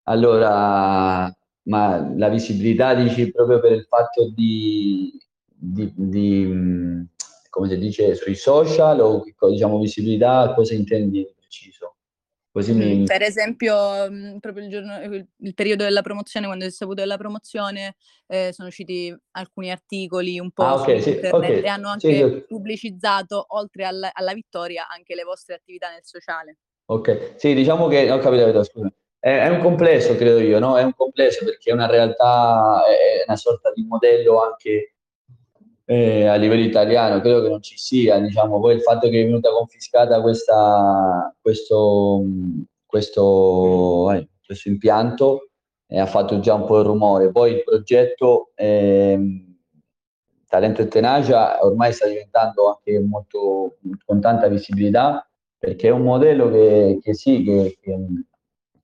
[0.04, 5.12] allora ma la visibilità dici proprio per il fatto di,
[5.46, 7.06] di, di
[7.48, 11.96] come si dice, sui social o diciamo visibilità, cosa intendi di preciso?
[12.50, 13.04] Così mi...
[13.04, 13.74] Per esempio,
[14.40, 17.96] proprio il, giorno, il, periodo della promozione, quando si è saputo della promozione,
[18.26, 21.62] eh, sono usciti alcuni articoli un po' ah, okay, su internet okay.
[21.62, 26.58] e hanno anche sì, pubblicizzato, oltre alla, alla, vittoria, anche le vostre attività nel sociale.
[26.86, 28.92] Ok, sì, diciamo che ho capito, scusa
[29.30, 30.76] è, un complesso, credo io, no?
[30.76, 34.96] È un complesso perché è una realtà, è una sorta di modello anche
[35.86, 39.24] eh, a livello italiano, credo che non ci sia, diciamo, poi il fatto che è
[39.24, 42.22] venuta confiscata questa, questo,
[42.84, 45.48] questo, eh, questo impianto
[45.86, 49.56] eh, ha fatto già un po' il rumore, poi il progetto ehm,
[50.46, 55.26] Talento e Tenacia ormai sta diventando anche molto, con tanta visibilità
[55.58, 57.96] perché è un modello che, che sì, che, che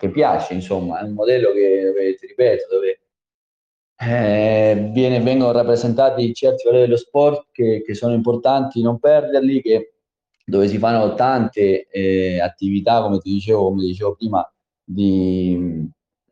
[0.01, 3.01] che piace, insomma, è un modello che, dove, ti ripeto, dove
[3.99, 9.93] eh, viene, vengono rappresentati certi valori dello sport che, che, sono importanti non perderli, che,
[10.43, 14.51] dove si fanno tante eh, attività, come ti dicevo, come dicevo prima,
[14.83, 15.87] di,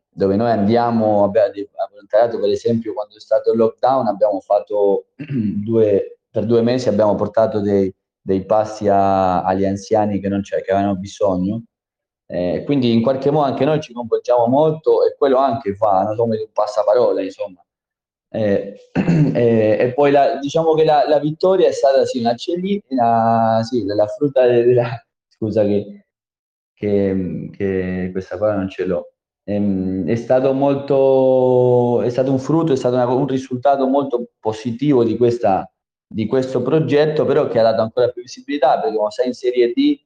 [0.09, 1.53] dove noi andiamo, abbiamo,
[1.91, 7.13] volontariato per esempio quando è stato il lockdown, abbiamo fatto due, per due mesi abbiamo
[7.13, 11.65] portato dei, dei pasti a, agli anziani che, non c'è, che avevano bisogno
[12.31, 16.15] eh, quindi in qualche modo anche noi ci coinvolgiamo molto e quello anche fa una
[16.15, 17.65] come un passaparola, insomma.
[18.31, 18.91] Eh,
[19.33, 23.83] eh, e poi la, diciamo che la, la, vittoria è stata sì, una cellina, sì,
[23.85, 25.03] la frutta della...
[25.27, 26.05] Scusa che,
[26.75, 29.13] che, che questa parola non ce l'ho.
[29.45, 35.03] Ehm, è stato molto, è stato un frutto, è stato una, un risultato molto positivo
[35.03, 35.67] di, questa,
[36.05, 39.73] di questo progetto, però che ha dato ancora più visibilità perché quando sei in Serie
[39.73, 39.99] D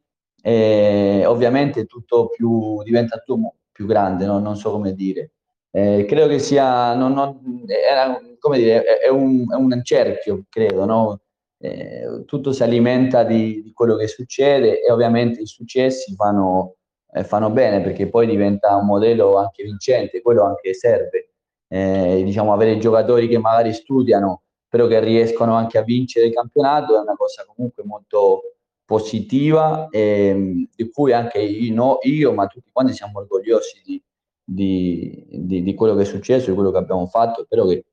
[0.45, 4.39] eh, ovviamente tutto più, diventa tutto più grande, no?
[4.39, 5.31] non so come dire.
[5.71, 10.85] Eh, credo che sia, non, non, era, come dire, è, un, è un cerchio, credo,
[10.85, 11.21] no?
[11.59, 16.75] eh, tutto si alimenta di, di, quello che succede e ovviamente i successi fanno,
[17.13, 21.29] eh, fanno, bene perché poi diventa un modello anche vincente, quello anche serve.
[21.73, 26.99] Diciamo, avere giocatori che magari studiano però che riescono anche a vincere il campionato è
[26.99, 28.52] una cosa comunque molto,
[28.85, 34.03] positiva e, di cui anche io, no, io, ma tutti quanti siamo orgogliosi di,
[34.43, 37.85] di, di, di, quello che è successo, di quello che abbiamo fatto, però che,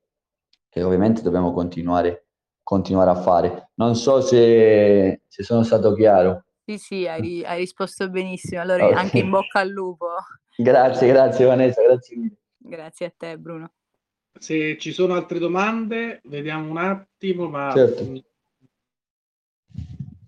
[0.69, 2.27] che ovviamente dobbiamo continuare,
[2.61, 3.71] continuare, a fare.
[3.75, 6.45] Non so se, se, sono stato chiaro.
[6.65, 8.61] Sì, sì, hai, hai risposto benissimo.
[8.61, 8.97] Allora, okay.
[8.97, 10.07] anche in bocca al lupo.
[10.57, 12.35] Grazie, grazie Vanessa, grazie mille.
[12.57, 13.71] Grazie a te Bruno.
[14.37, 18.03] Se ci sono altre domande, vediamo un attimo, ma certo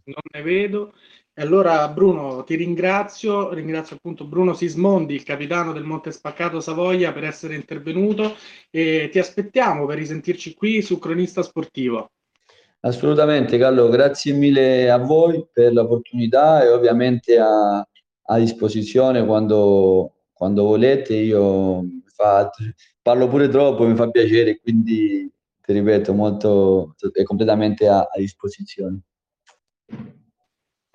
[0.06, 0.94] non ne vedo.
[1.36, 7.12] E allora Bruno ti ringrazio, ringrazio appunto Bruno Sismondi, il capitano del Monte Spaccato Savoia,
[7.12, 8.36] per essere intervenuto
[8.70, 12.12] e ti aspettiamo per risentirci qui su Cronista Sportivo.
[12.82, 20.64] Assolutamente Carlo, grazie mille a voi per l'opportunità e ovviamente a, a disposizione quando, quando
[20.66, 21.16] volete.
[21.16, 21.84] Io
[22.14, 22.52] fa,
[23.02, 25.32] parlo pure troppo, mi fa piacere, quindi
[25.62, 29.00] ti ripeto, molto, è completamente a, a disposizione.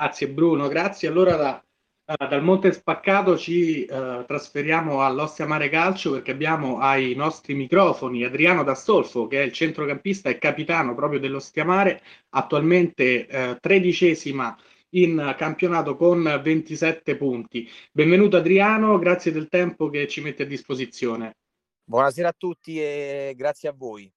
[0.01, 1.09] Grazie Bruno, grazie.
[1.09, 1.65] Allora da,
[2.07, 8.23] uh, dal Monte Spaccato ci uh, trasferiamo all'Ostia Mare Calcio perché abbiamo ai nostri microfoni
[8.23, 14.57] Adriano D'Astolfo che è il centrocampista e capitano proprio dell'Ostia Mare, attualmente uh, tredicesima
[14.91, 17.69] in campionato con 27 punti.
[17.91, 21.39] Benvenuto Adriano, grazie del tempo che ci mette a disposizione.
[21.83, 24.11] Buonasera a tutti e grazie a voi.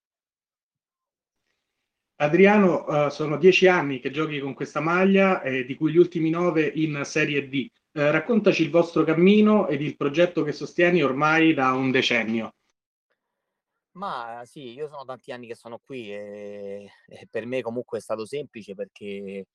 [2.21, 6.29] Adriano, uh, sono dieci anni che giochi con questa maglia, eh, di cui gli ultimi
[6.29, 7.67] nove in Serie D.
[7.93, 12.53] Eh, raccontaci il vostro cammino ed il progetto che sostieni ormai da un decennio.
[13.93, 18.01] Ma sì, io sono tanti anni che sono qui e, e per me comunque è
[18.01, 19.47] stato semplice perché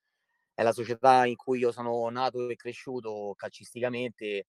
[0.52, 4.46] è la società in cui io sono nato e cresciuto calcisticamente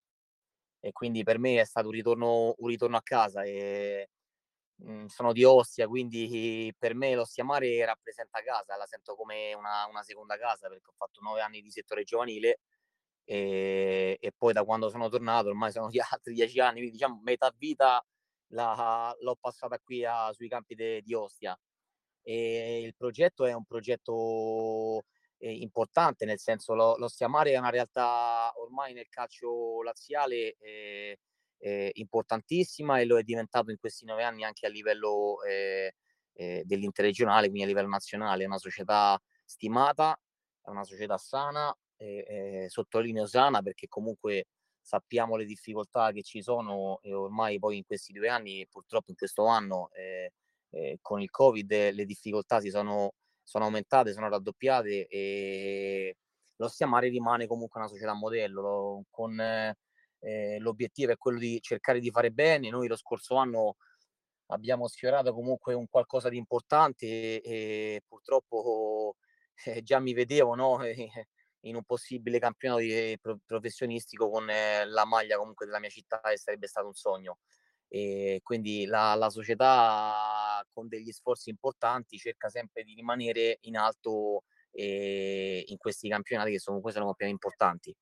[0.80, 4.08] e quindi per me è stato un ritorno, un ritorno a casa e
[4.80, 9.86] Mhmm, sono di Ostia, quindi per me l'Ostia Mare rappresenta casa, la sento come una,
[9.86, 12.60] una seconda casa perché ho fatto nove anni di settore giovanile
[13.24, 17.20] e, e, poi da quando sono tornato ormai sono di altri dieci anni, quindi diciamo
[17.22, 18.04] metà vita
[18.52, 21.58] la, l'ho passata qui a, sui campi de, di Ostia.
[22.22, 25.04] E il progetto è un progetto
[25.38, 31.18] eh, importante, nel senso lo, l'Ostia Mare è una realtà ormai nel calcio laziale eh,
[31.58, 35.94] eh, importantissima e lo è diventato in questi nove anni anche a livello eh,
[36.34, 38.44] eh, dell'interregionale, quindi a livello nazionale.
[38.44, 40.18] È una società stimata,
[40.62, 41.74] è una società sana,
[42.68, 44.46] sottolineo sana perché comunque
[44.88, 49.16] sappiamo le difficoltà che ci sono e ormai poi in questi due anni, purtroppo in
[49.16, 50.32] questo anno, eh,
[50.70, 56.16] eh, con il Covid le difficoltà si sono, sono aumentate, sono raddoppiate e
[56.56, 59.36] lo Stiamare rimane comunque una società modello con
[60.20, 62.70] eh, l'obiettivo è quello di cercare di fare bene.
[62.70, 63.76] Noi lo scorso anno
[64.46, 69.16] abbiamo sfiorato comunque un qualcosa di importante e, e purtroppo
[69.64, 70.78] eh, già mi vedevo no?
[71.62, 76.20] in un possibile campionato di, pro, professionistico con eh, la maglia comunque della mia città
[76.22, 77.38] e sarebbe stato un sogno.
[77.88, 84.44] E quindi la, la società con degli sforzi importanti cerca sempre di rimanere in alto
[84.72, 87.94] eh, in questi campionati che sono, sono più importanti.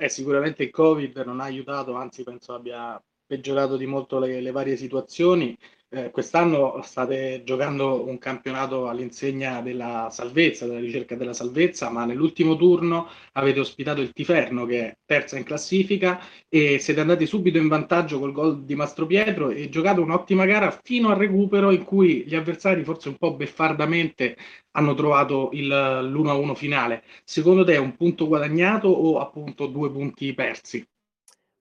[0.00, 4.50] Eh, sicuramente il Covid non ha aiutato, anzi penso abbia peggiorato di molto le, le
[4.52, 5.58] varie situazioni.
[5.90, 12.56] Eh, quest'anno state giocando un campionato all'insegna della salvezza, della ricerca della salvezza, ma nell'ultimo
[12.56, 17.68] turno avete ospitato il Tiferno che è terza in classifica e siete andati subito in
[17.68, 22.22] vantaggio col gol di Mastro Pietro e giocato un'ottima gara fino al recupero in cui
[22.26, 24.36] gli avversari forse un po' beffardamente
[24.72, 27.02] hanno trovato il, l'1-1 finale.
[27.24, 30.86] Secondo te è un punto guadagnato o appunto due punti persi?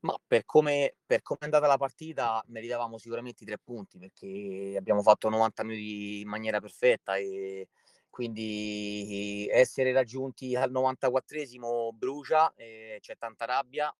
[0.08, 4.76] Ma per come, per come è andata la partita meritavamo sicuramente i tre punti perché
[4.78, 7.68] abbiamo fatto 90 minuti in maniera perfetta e
[8.10, 13.94] quindi essere raggiunti al 94esimo brucia, eh, c'è tanta rabbia,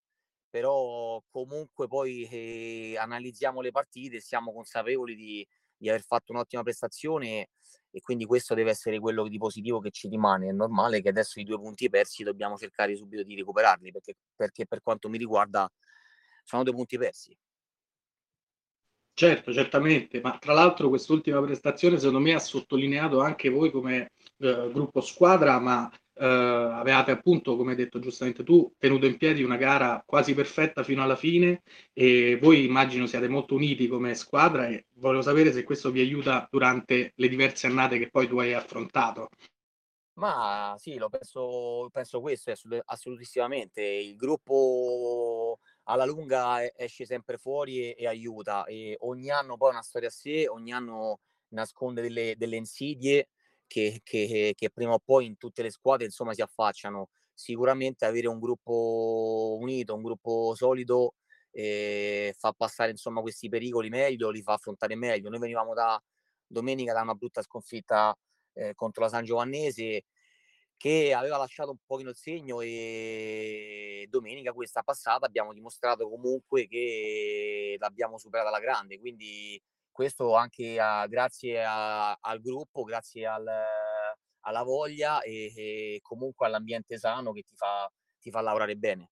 [0.50, 5.46] però comunque poi eh, analizziamo le partite, siamo consapevoli di,
[5.76, 7.50] di aver fatto un'ottima prestazione
[7.92, 10.48] e quindi questo deve essere quello di positivo che ci rimane.
[10.48, 14.66] È normale che adesso i due punti persi dobbiamo cercare subito di recuperarli perché, perché
[14.66, 15.70] per quanto mi riguarda
[16.48, 17.38] sono due punti persi.
[19.14, 24.70] Certo, certamente, ma tra l'altro quest'ultima prestazione secondo me ha sottolineato anche voi come eh,
[24.72, 29.58] gruppo squadra, ma eh, avevate appunto, come hai detto giustamente tu, tenuto in piedi una
[29.58, 34.86] gara quasi perfetta fino alla fine e voi immagino siate molto uniti come squadra e
[34.98, 39.30] volevo sapere se questo vi aiuta durante le diverse annate che poi tu hai affrontato.
[40.18, 42.52] Ma sì, lo penso, penso questo
[42.86, 43.82] assolutissimamente.
[43.82, 45.60] Il gruppo
[45.90, 50.12] alla lunga esce sempre fuori e, e, aiuta e ogni anno poi una storia a
[50.12, 51.20] sé, ogni anno
[51.50, 53.30] nasconde delle, delle insidie
[53.68, 57.10] che, che, che, prima o poi in tutte le squadre insomma si affacciano.
[57.34, 61.16] Sicuramente avere un gruppo unito, un gruppo solido
[61.52, 65.30] eh, fa passare insomma questi pericoli meglio, li fa affrontare meglio.
[65.30, 66.02] Noi venivamo da
[66.46, 68.18] domenica da una brutta sconfitta
[68.54, 70.06] eh, contro la San Giovannese
[70.78, 77.76] che aveva lasciato un pochino il segno e domenica questa passata abbiamo dimostrato comunque che
[77.80, 79.62] l'abbiamo superata alla grande, quindi
[79.92, 83.48] questo anche a, grazie a, al gruppo, grazie al,
[84.42, 89.10] alla voglia e, e, comunque all'ambiente sano che ti fa, ti fa lavorare bene.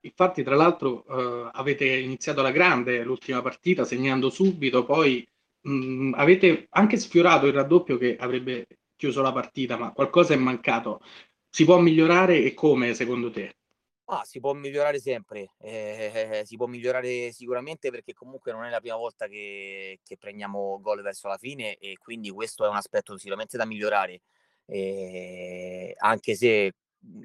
[0.00, 5.24] Infatti, tra l'altro, eh, avete iniziato alla grande l'ultima partita segnando subito, poi
[5.60, 8.66] mh, avete anche sfiorato il raddoppio che avrebbe
[9.00, 11.00] chiuso la partita, ma qualcosa è mancato.
[11.48, 13.56] Si può migliorare e come secondo te?
[14.12, 18.80] Ah, si può migliorare sempre, eh, si può migliorare sicuramente perché comunque non è la
[18.80, 23.16] prima volta che, che prendiamo gol verso la fine e quindi questo è un aspetto
[23.16, 24.20] sicuramente da migliorare,
[24.66, 26.72] eh, anche se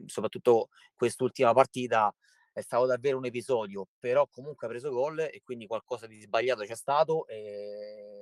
[0.05, 2.13] soprattutto quest'ultima partita
[2.53, 6.63] è stato davvero un episodio, però comunque ha preso gol e quindi qualcosa di sbagliato
[6.63, 8.14] c'è stato e,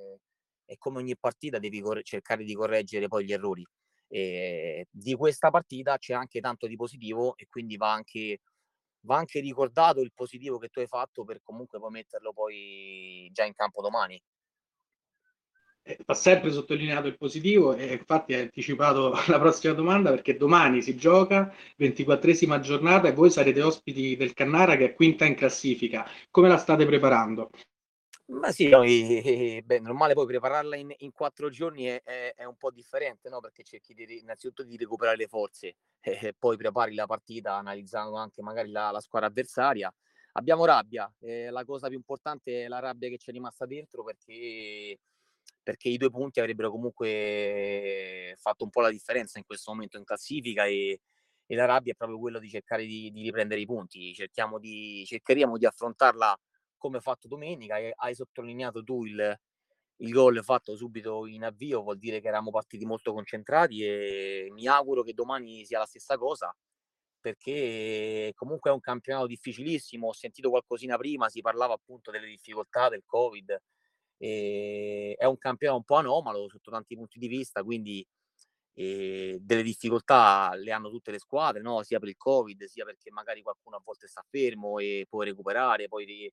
[0.73, 3.63] e come ogni partita devi cor- cercare di correggere poi gli errori.
[4.07, 8.41] E di questa partita c'è anche tanto di positivo e quindi va anche,
[9.01, 13.45] va anche ricordato il positivo che tu hai fatto per comunque poi metterlo poi già
[13.45, 14.21] in campo domani.
[15.85, 20.81] Eh, va sempre sottolineato il positivo e infatti hai anticipato la prossima domanda perché domani
[20.81, 26.09] si gioca 24esima giornata e voi sarete ospiti del Cannara che è quinta in classifica.
[26.31, 27.51] Come la state preparando?
[28.25, 32.55] Ma sì, noi, beh, normale poi prepararla in, in quattro giorni è, è, è, un
[32.55, 33.41] po' differente, no?
[33.41, 38.15] Perché cerchi di, innanzitutto di recuperare le forze e eh, poi prepari la partita analizzando
[38.15, 39.93] anche magari la, la squadra avversaria.
[40.33, 44.03] Abbiamo rabbia, eh, la cosa più importante è la rabbia che ci è rimasta dentro
[44.03, 44.97] perché
[45.61, 50.03] perché i due punti avrebbero comunque fatto un po' la differenza in questo momento in
[50.03, 50.99] classifica e,
[51.45, 54.13] e la rabbia è proprio quello di cercare di, di riprendere i punti.
[54.13, 56.37] Cerchiamo di, cercheremo di affrontarla
[56.83, 57.77] come fatto domenica.
[57.77, 59.39] E hai sottolineato tu il,
[59.97, 64.67] il gol fatto subito in avvio, vuol dire che eravamo partiti molto concentrati e mi
[64.67, 66.55] auguro che domani sia la stessa cosa
[67.19, 70.07] perché comunque è un campionato difficilissimo.
[70.09, 73.57] Ho sentito qualcosina prima, si parlava appunto delle difficoltà del Covid
[74.17, 78.05] è un campionato un po' anomalo sotto tanti punti di vista, quindi
[78.75, 81.83] eh, delle difficoltà le hanno tutte le squadre, no?
[81.83, 85.87] sia per il Covid, sia perché magari qualcuno a volte sta fermo e può recuperare,
[85.87, 86.31] poi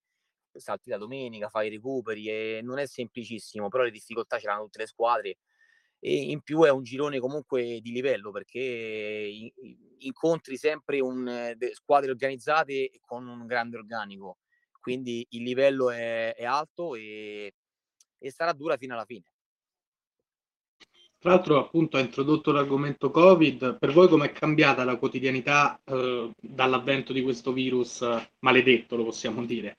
[0.59, 4.65] salti la domenica, fai i recuperi e non è semplicissimo, però le difficoltà ce l'hanno
[4.65, 5.39] tutte le squadre
[5.99, 9.53] e in più è un girone comunque di livello perché
[9.99, 14.39] incontri sempre un, squadre organizzate con un grande organico,
[14.81, 17.53] quindi il livello è, è alto e
[18.21, 19.25] e sarà dura fino alla fine.
[21.19, 23.79] Tra l'altro, appunto, ha introdotto l'argomento Covid.
[23.79, 28.05] Per voi com'è cambiata la quotidianità eh, dall'avvento di questo virus
[28.39, 29.79] maledetto, lo possiamo dire?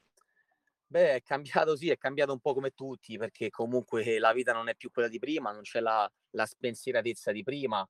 [0.92, 4.68] Beh, è cambiato sì, è cambiato un po' come tutti, perché comunque la vita non
[4.68, 7.88] è più quella di prima, non c'è la, la spensieratezza di prima.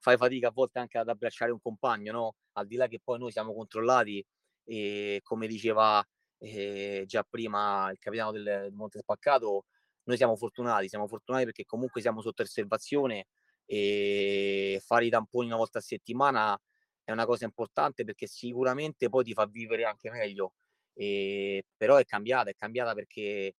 [0.00, 2.34] Fai fatica a volte anche ad abbracciare un compagno, no?
[2.52, 4.24] Al di là che poi noi siamo controllati
[4.64, 6.02] e come diceva
[6.38, 9.66] eh, già prima il capitano del Monte Spaccato,
[10.04, 13.26] noi siamo fortunati, siamo fortunati perché comunque siamo sotto osservazione
[13.66, 16.58] e fare i tamponi una volta a settimana
[17.04, 20.52] è una cosa importante perché sicuramente poi ti fa vivere anche meglio.
[21.00, 23.54] E, però è cambiata, è cambiata perché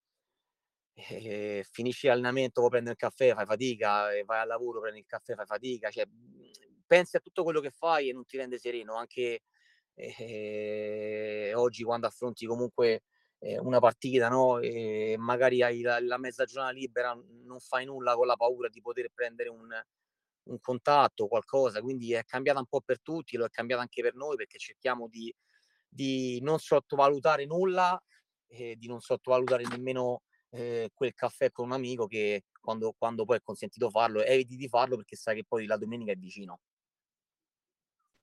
[0.92, 5.34] eh, finisci l'allenamento, poi prendi il caffè, fai fatica, vai al lavoro, prendi il caffè,
[5.34, 6.06] fai fatica, cioè,
[6.86, 9.40] pensi a tutto quello che fai e non ti rende sereno, anche
[9.94, 13.04] eh, oggi quando affronti comunque
[13.38, 14.58] eh, una partita, no?
[14.58, 17.14] E magari hai la, la, mezza giornata libera,
[17.44, 19.68] non fai nulla con la paura di poter prendere un,
[20.50, 24.14] un contatto qualcosa, quindi è cambiata un po' per tutti, lo è cambiata anche per
[24.14, 25.34] noi perché cerchiamo di,
[25.90, 28.00] di non sottovalutare nulla
[28.46, 33.38] e di non sottovalutare nemmeno eh, quel caffè con un amico che quando, quando poi
[33.38, 36.60] è consentito farlo eviti di farlo perché sai che poi la domenica è vicino.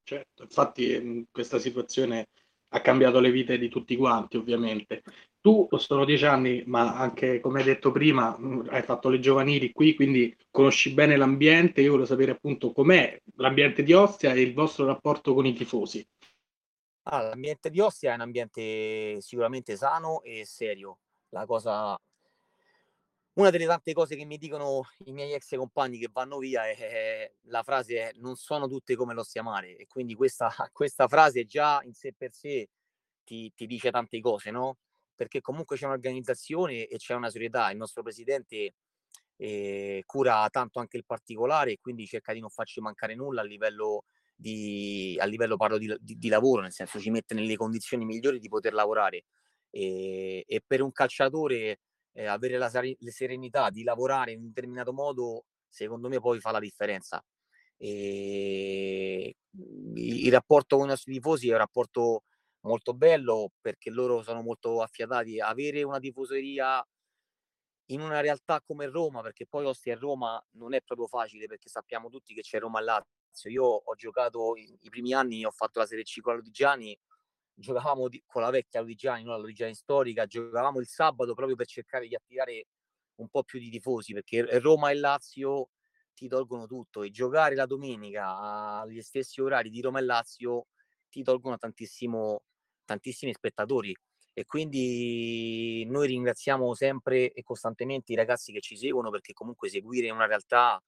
[0.04, 2.30] Certo, infatti mhmm, questa situazione
[2.70, 5.04] ha cambiato le vite di tutti quanti, ovviamente.
[5.42, 9.72] Tu sono dieci anni, ma anche come hai detto prima, mhmm, hai fatto le giovanili
[9.74, 11.82] qui, quindi conosci bene l'ambiente.
[11.82, 16.06] Io voglio sapere appunto com'è l'ambiente di Ostia e il vostro rapporto con i tifosi.
[17.10, 21.00] Ah, l'ambiente di Ostia è un ambiente sicuramente sano e serio.
[21.30, 21.98] La cosa
[23.36, 26.76] una delle tante cose che mi dicono i miei ex compagni che vanno via è,
[26.76, 31.46] è la frase è non sono tutte come lo male e quindi questa, questa frase
[31.46, 32.68] già in sé per sé
[33.24, 34.78] ti, ti, dice tante cose, no?
[35.16, 37.72] Perché comunque c'è un'organizzazione e c'è una serietà.
[37.72, 38.74] Il nostro presidente
[39.38, 43.46] eh, cura tanto anche il particolare e quindi cerca di non farci mancare nulla a
[43.46, 44.04] livello
[44.40, 48.40] di, a livello parlo di, di, di lavoro, nel senso ci mette nelle condizioni migliori
[48.40, 49.26] di poter lavorare.
[49.70, 51.80] E, e per un calciatore
[52.14, 56.60] eh, avere la, serenità di lavorare in un determinato modo, secondo me poi fa la
[56.60, 57.24] differenza.
[57.78, 59.36] E
[59.96, 62.24] il, il rapporto con i nostri tifosi è un rapporto
[62.62, 65.40] molto bello perché loro sono molto affiatati.
[65.40, 66.86] Avere una tifoseria
[67.90, 71.70] in una realtà come Roma, perché poi Ostia e Roma non è proprio facile perché
[71.70, 72.82] sappiamo tutti che c'è Roma
[73.38, 73.50] Lazio.
[73.52, 76.98] Io ho giocato i primi anni, ho fatto la Serie C con Lodigiani
[77.60, 81.66] giocavamo di, con la vecchia Lodigiani, non la Lodigiani storica, giocavamo il sabato proprio per
[81.66, 82.68] cercare di attirare
[83.16, 85.70] un po' più di tifosi, perché Roma e Lazio
[86.14, 90.68] ti tolgono tutto e giocare la domenica agli stessi orari di Roma e Lazio
[91.10, 92.44] ti tolgono tantissimo,
[92.86, 93.96] tantissimi spettatori
[94.34, 100.12] e quindi noi ringraziamo sempre e costantemente i ragazzi che ci seguono perché comunque seguire
[100.12, 100.80] una realtà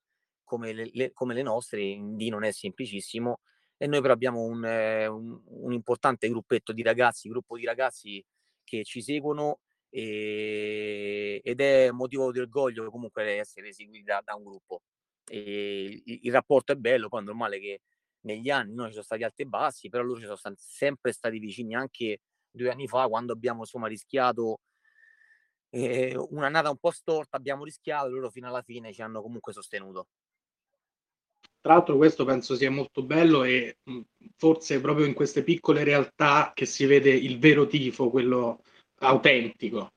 [0.49, 3.41] come le, le, come le nostre in D non è semplicissimo
[3.77, 8.25] e noi però abbiamo un, eh, un, un importante gruppetto di ragazzi, gruppo di ragazzi
[8.63, 14.43] che ci seguono e, ed è motivo di orgoglio comunque essere seguiti da, da un
[14.43, 14.81] gruppo.
[15.29, 17.81] il, il, rapporto è bello, poi è normale che
[18.21, 21.11] negli anni noi ci sono stati alti e bassi, però loro ci sono stati, sempre
[21.13, 24.61] stati vicini anche due anni fa quando abbiamo insomma rischiato
[25.69, 30.07] eh, un'annata un po' storta, abbiamo rischiato, loro fino alla fine ci hanno comunque sostenuto.
[31.61, 33.79] Tra l'altro questo penso sia molto bello e
[34.37, 38.61] forse proprio in queste piccole realtà che si vede il vero tifo, quello
[38.99, 39.91] autentico.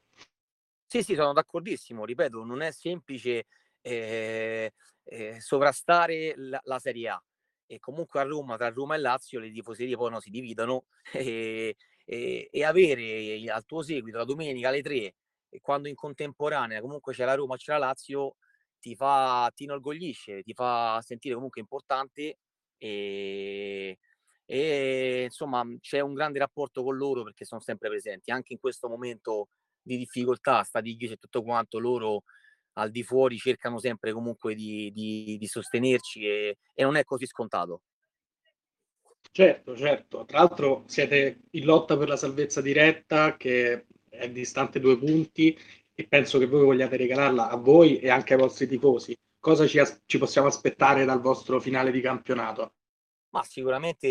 [0.86, 3.46] Sì, sì, sono d'accordissimo, ripeto, non è semplice
[3.80, 4.72] eh,
[5.04, 7.22] eh, sovrastare la, la, Serie A
[7.66, 11.76] e comunque a Roma, tra Roma e Lazio, le tifoserie poi no, si dividono e,
[12.04, 15.14] e, e, avere al tuo seguito la domenica alle 3
[15.48, 18.36] e quando in contemporanea comunque c'è la Roma, c'è la Lazio,
[18.82, 22.38] ti fa, ti inorgoglisce, ti fa sentire comunque importante
[22.76, 23.98] e,
[24.44, 28.88] e insomma c'è un grande rapporto con loro perché sono sempre presenti anche in questo
[28.88, 29.48] momento
[29.80, 32.24] di difficoltà, stati chiusi e tutto quanto, loro
[32.74, 37.26] al di fuori cercano sempre comunque di, di, di sostenerci e, e, non è così
[37.26, 37.82] scontato.
[39.30, 40.24] Certo, certo.
[40.24, 45.56] Tra l'altro siete in lotta per la salvezza diretta che è distante due punti
[46.02, 49.16] e penso che voi vogliate regalarla a voi e anche ai vostri tifosi.
[49.38, 52.74] Cosa ci, as- ci possiamo aspettare dal vostro finale di campionato?
[53.30, 54.06] Ma sicuramente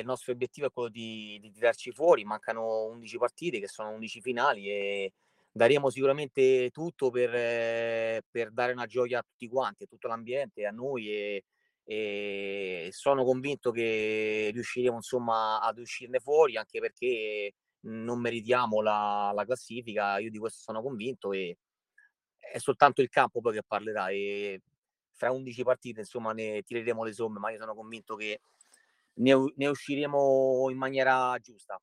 [0.00, 4.20] il nostro obiettivo è quello di, di tirarci fuori, mancano 11 partite che sono 11
[4.20, 5.12] finali e
[5.52, 10.70] daremo sicuramente tutto per, per dare una gioia a tutti quanti, a tutto l'ambiente, a
[10.70, 11.44] noi e,
[11.84, 17.52] e sono convinto che riusciremo insomma ad uscirne fuori anche perché
[17.84, 21.58] non meritiamo la, la classifica, io di questo sono convinto e
[22.36, 24.62] è soltanto il campo poi che parlerà e
[25.12, 28.40] fra 11 partite insomma ne tireremo le somme, ma io sono convinto che
[29.14, 31.80] ne, ne usciremo in maniera giusta.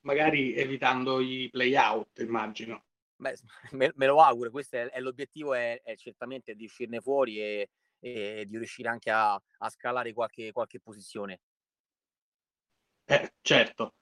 [0.00, 2.84] Magari evitando i play-out, immagino.
[3.16, 3.36] Beh,
[3.72, 7.68] me, me, lo auguro, questo è, è l'obiettivo, è, è, certamente di uscirne fuori e,
[8.00, 11.40] e di riuscire anche a, a scalare qualche, qualche posizione.
[13.10, 13.94] Eh, certo.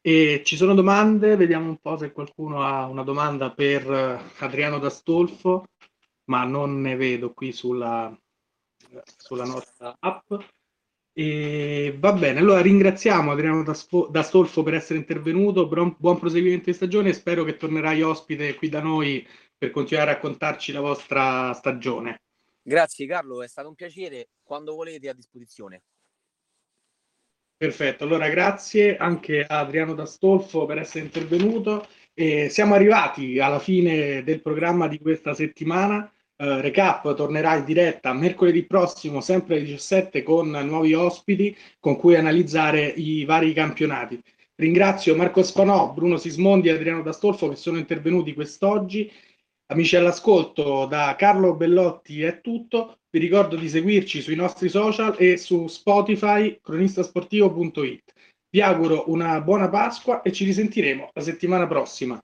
[0.00, 3.86] E ci sono domande, vediamo un po' se qualcuno ha una domanda per
[4.38, 5.66] Adriano D'Astolfo,
[6.30, 8.18] ma non ne vedo qui sulla,
[9.18, 10.32] sulla nostra app.
[11.12, 17.10] E va bene, allora ringraziamo Adriano D'Astolfo per essere intervenuto, buon, buon proseguimento di stagione
[17.10, 19.26] e spero che tornerai ospite qui da noi
[19.58, 22.22] per continuare a raccontarci la vostra stagione.
[22.62, 25.82] Grazie Carlo, è stato un piacere, quando volete a disposizione.
[27.56, 31.86] Perfetto, allora grazie anche a Adriano D'Astolfo per essere intervenuto.
[32.12, 36.08] E siamo arrivati alla fine del programma di questa settimana.
[36.36, 42.16] Uh, recap tornerà in diretta mercoledì prossimo, sempre alle 17, con nuovi ospiti con cui
[42.16, 44.20] analizzare i vari campionati.
[44.56, 49.10] Ringrazio Marco Spanò, Bruno Sismondi e Adriano D'Astolfo che sono intervenuti quest'oggi.
[49.66, 52.98] Amici all'ascolto, da Carlo Bellotti è tutto.
[53.08, 58.12] Vi ricordo di seguirci sui nostri social e su Spotify cronistasportivo.it.
[58.50, 62.20] Vi auguro una buona Pasqua e ci risentiremo la settimana prossima.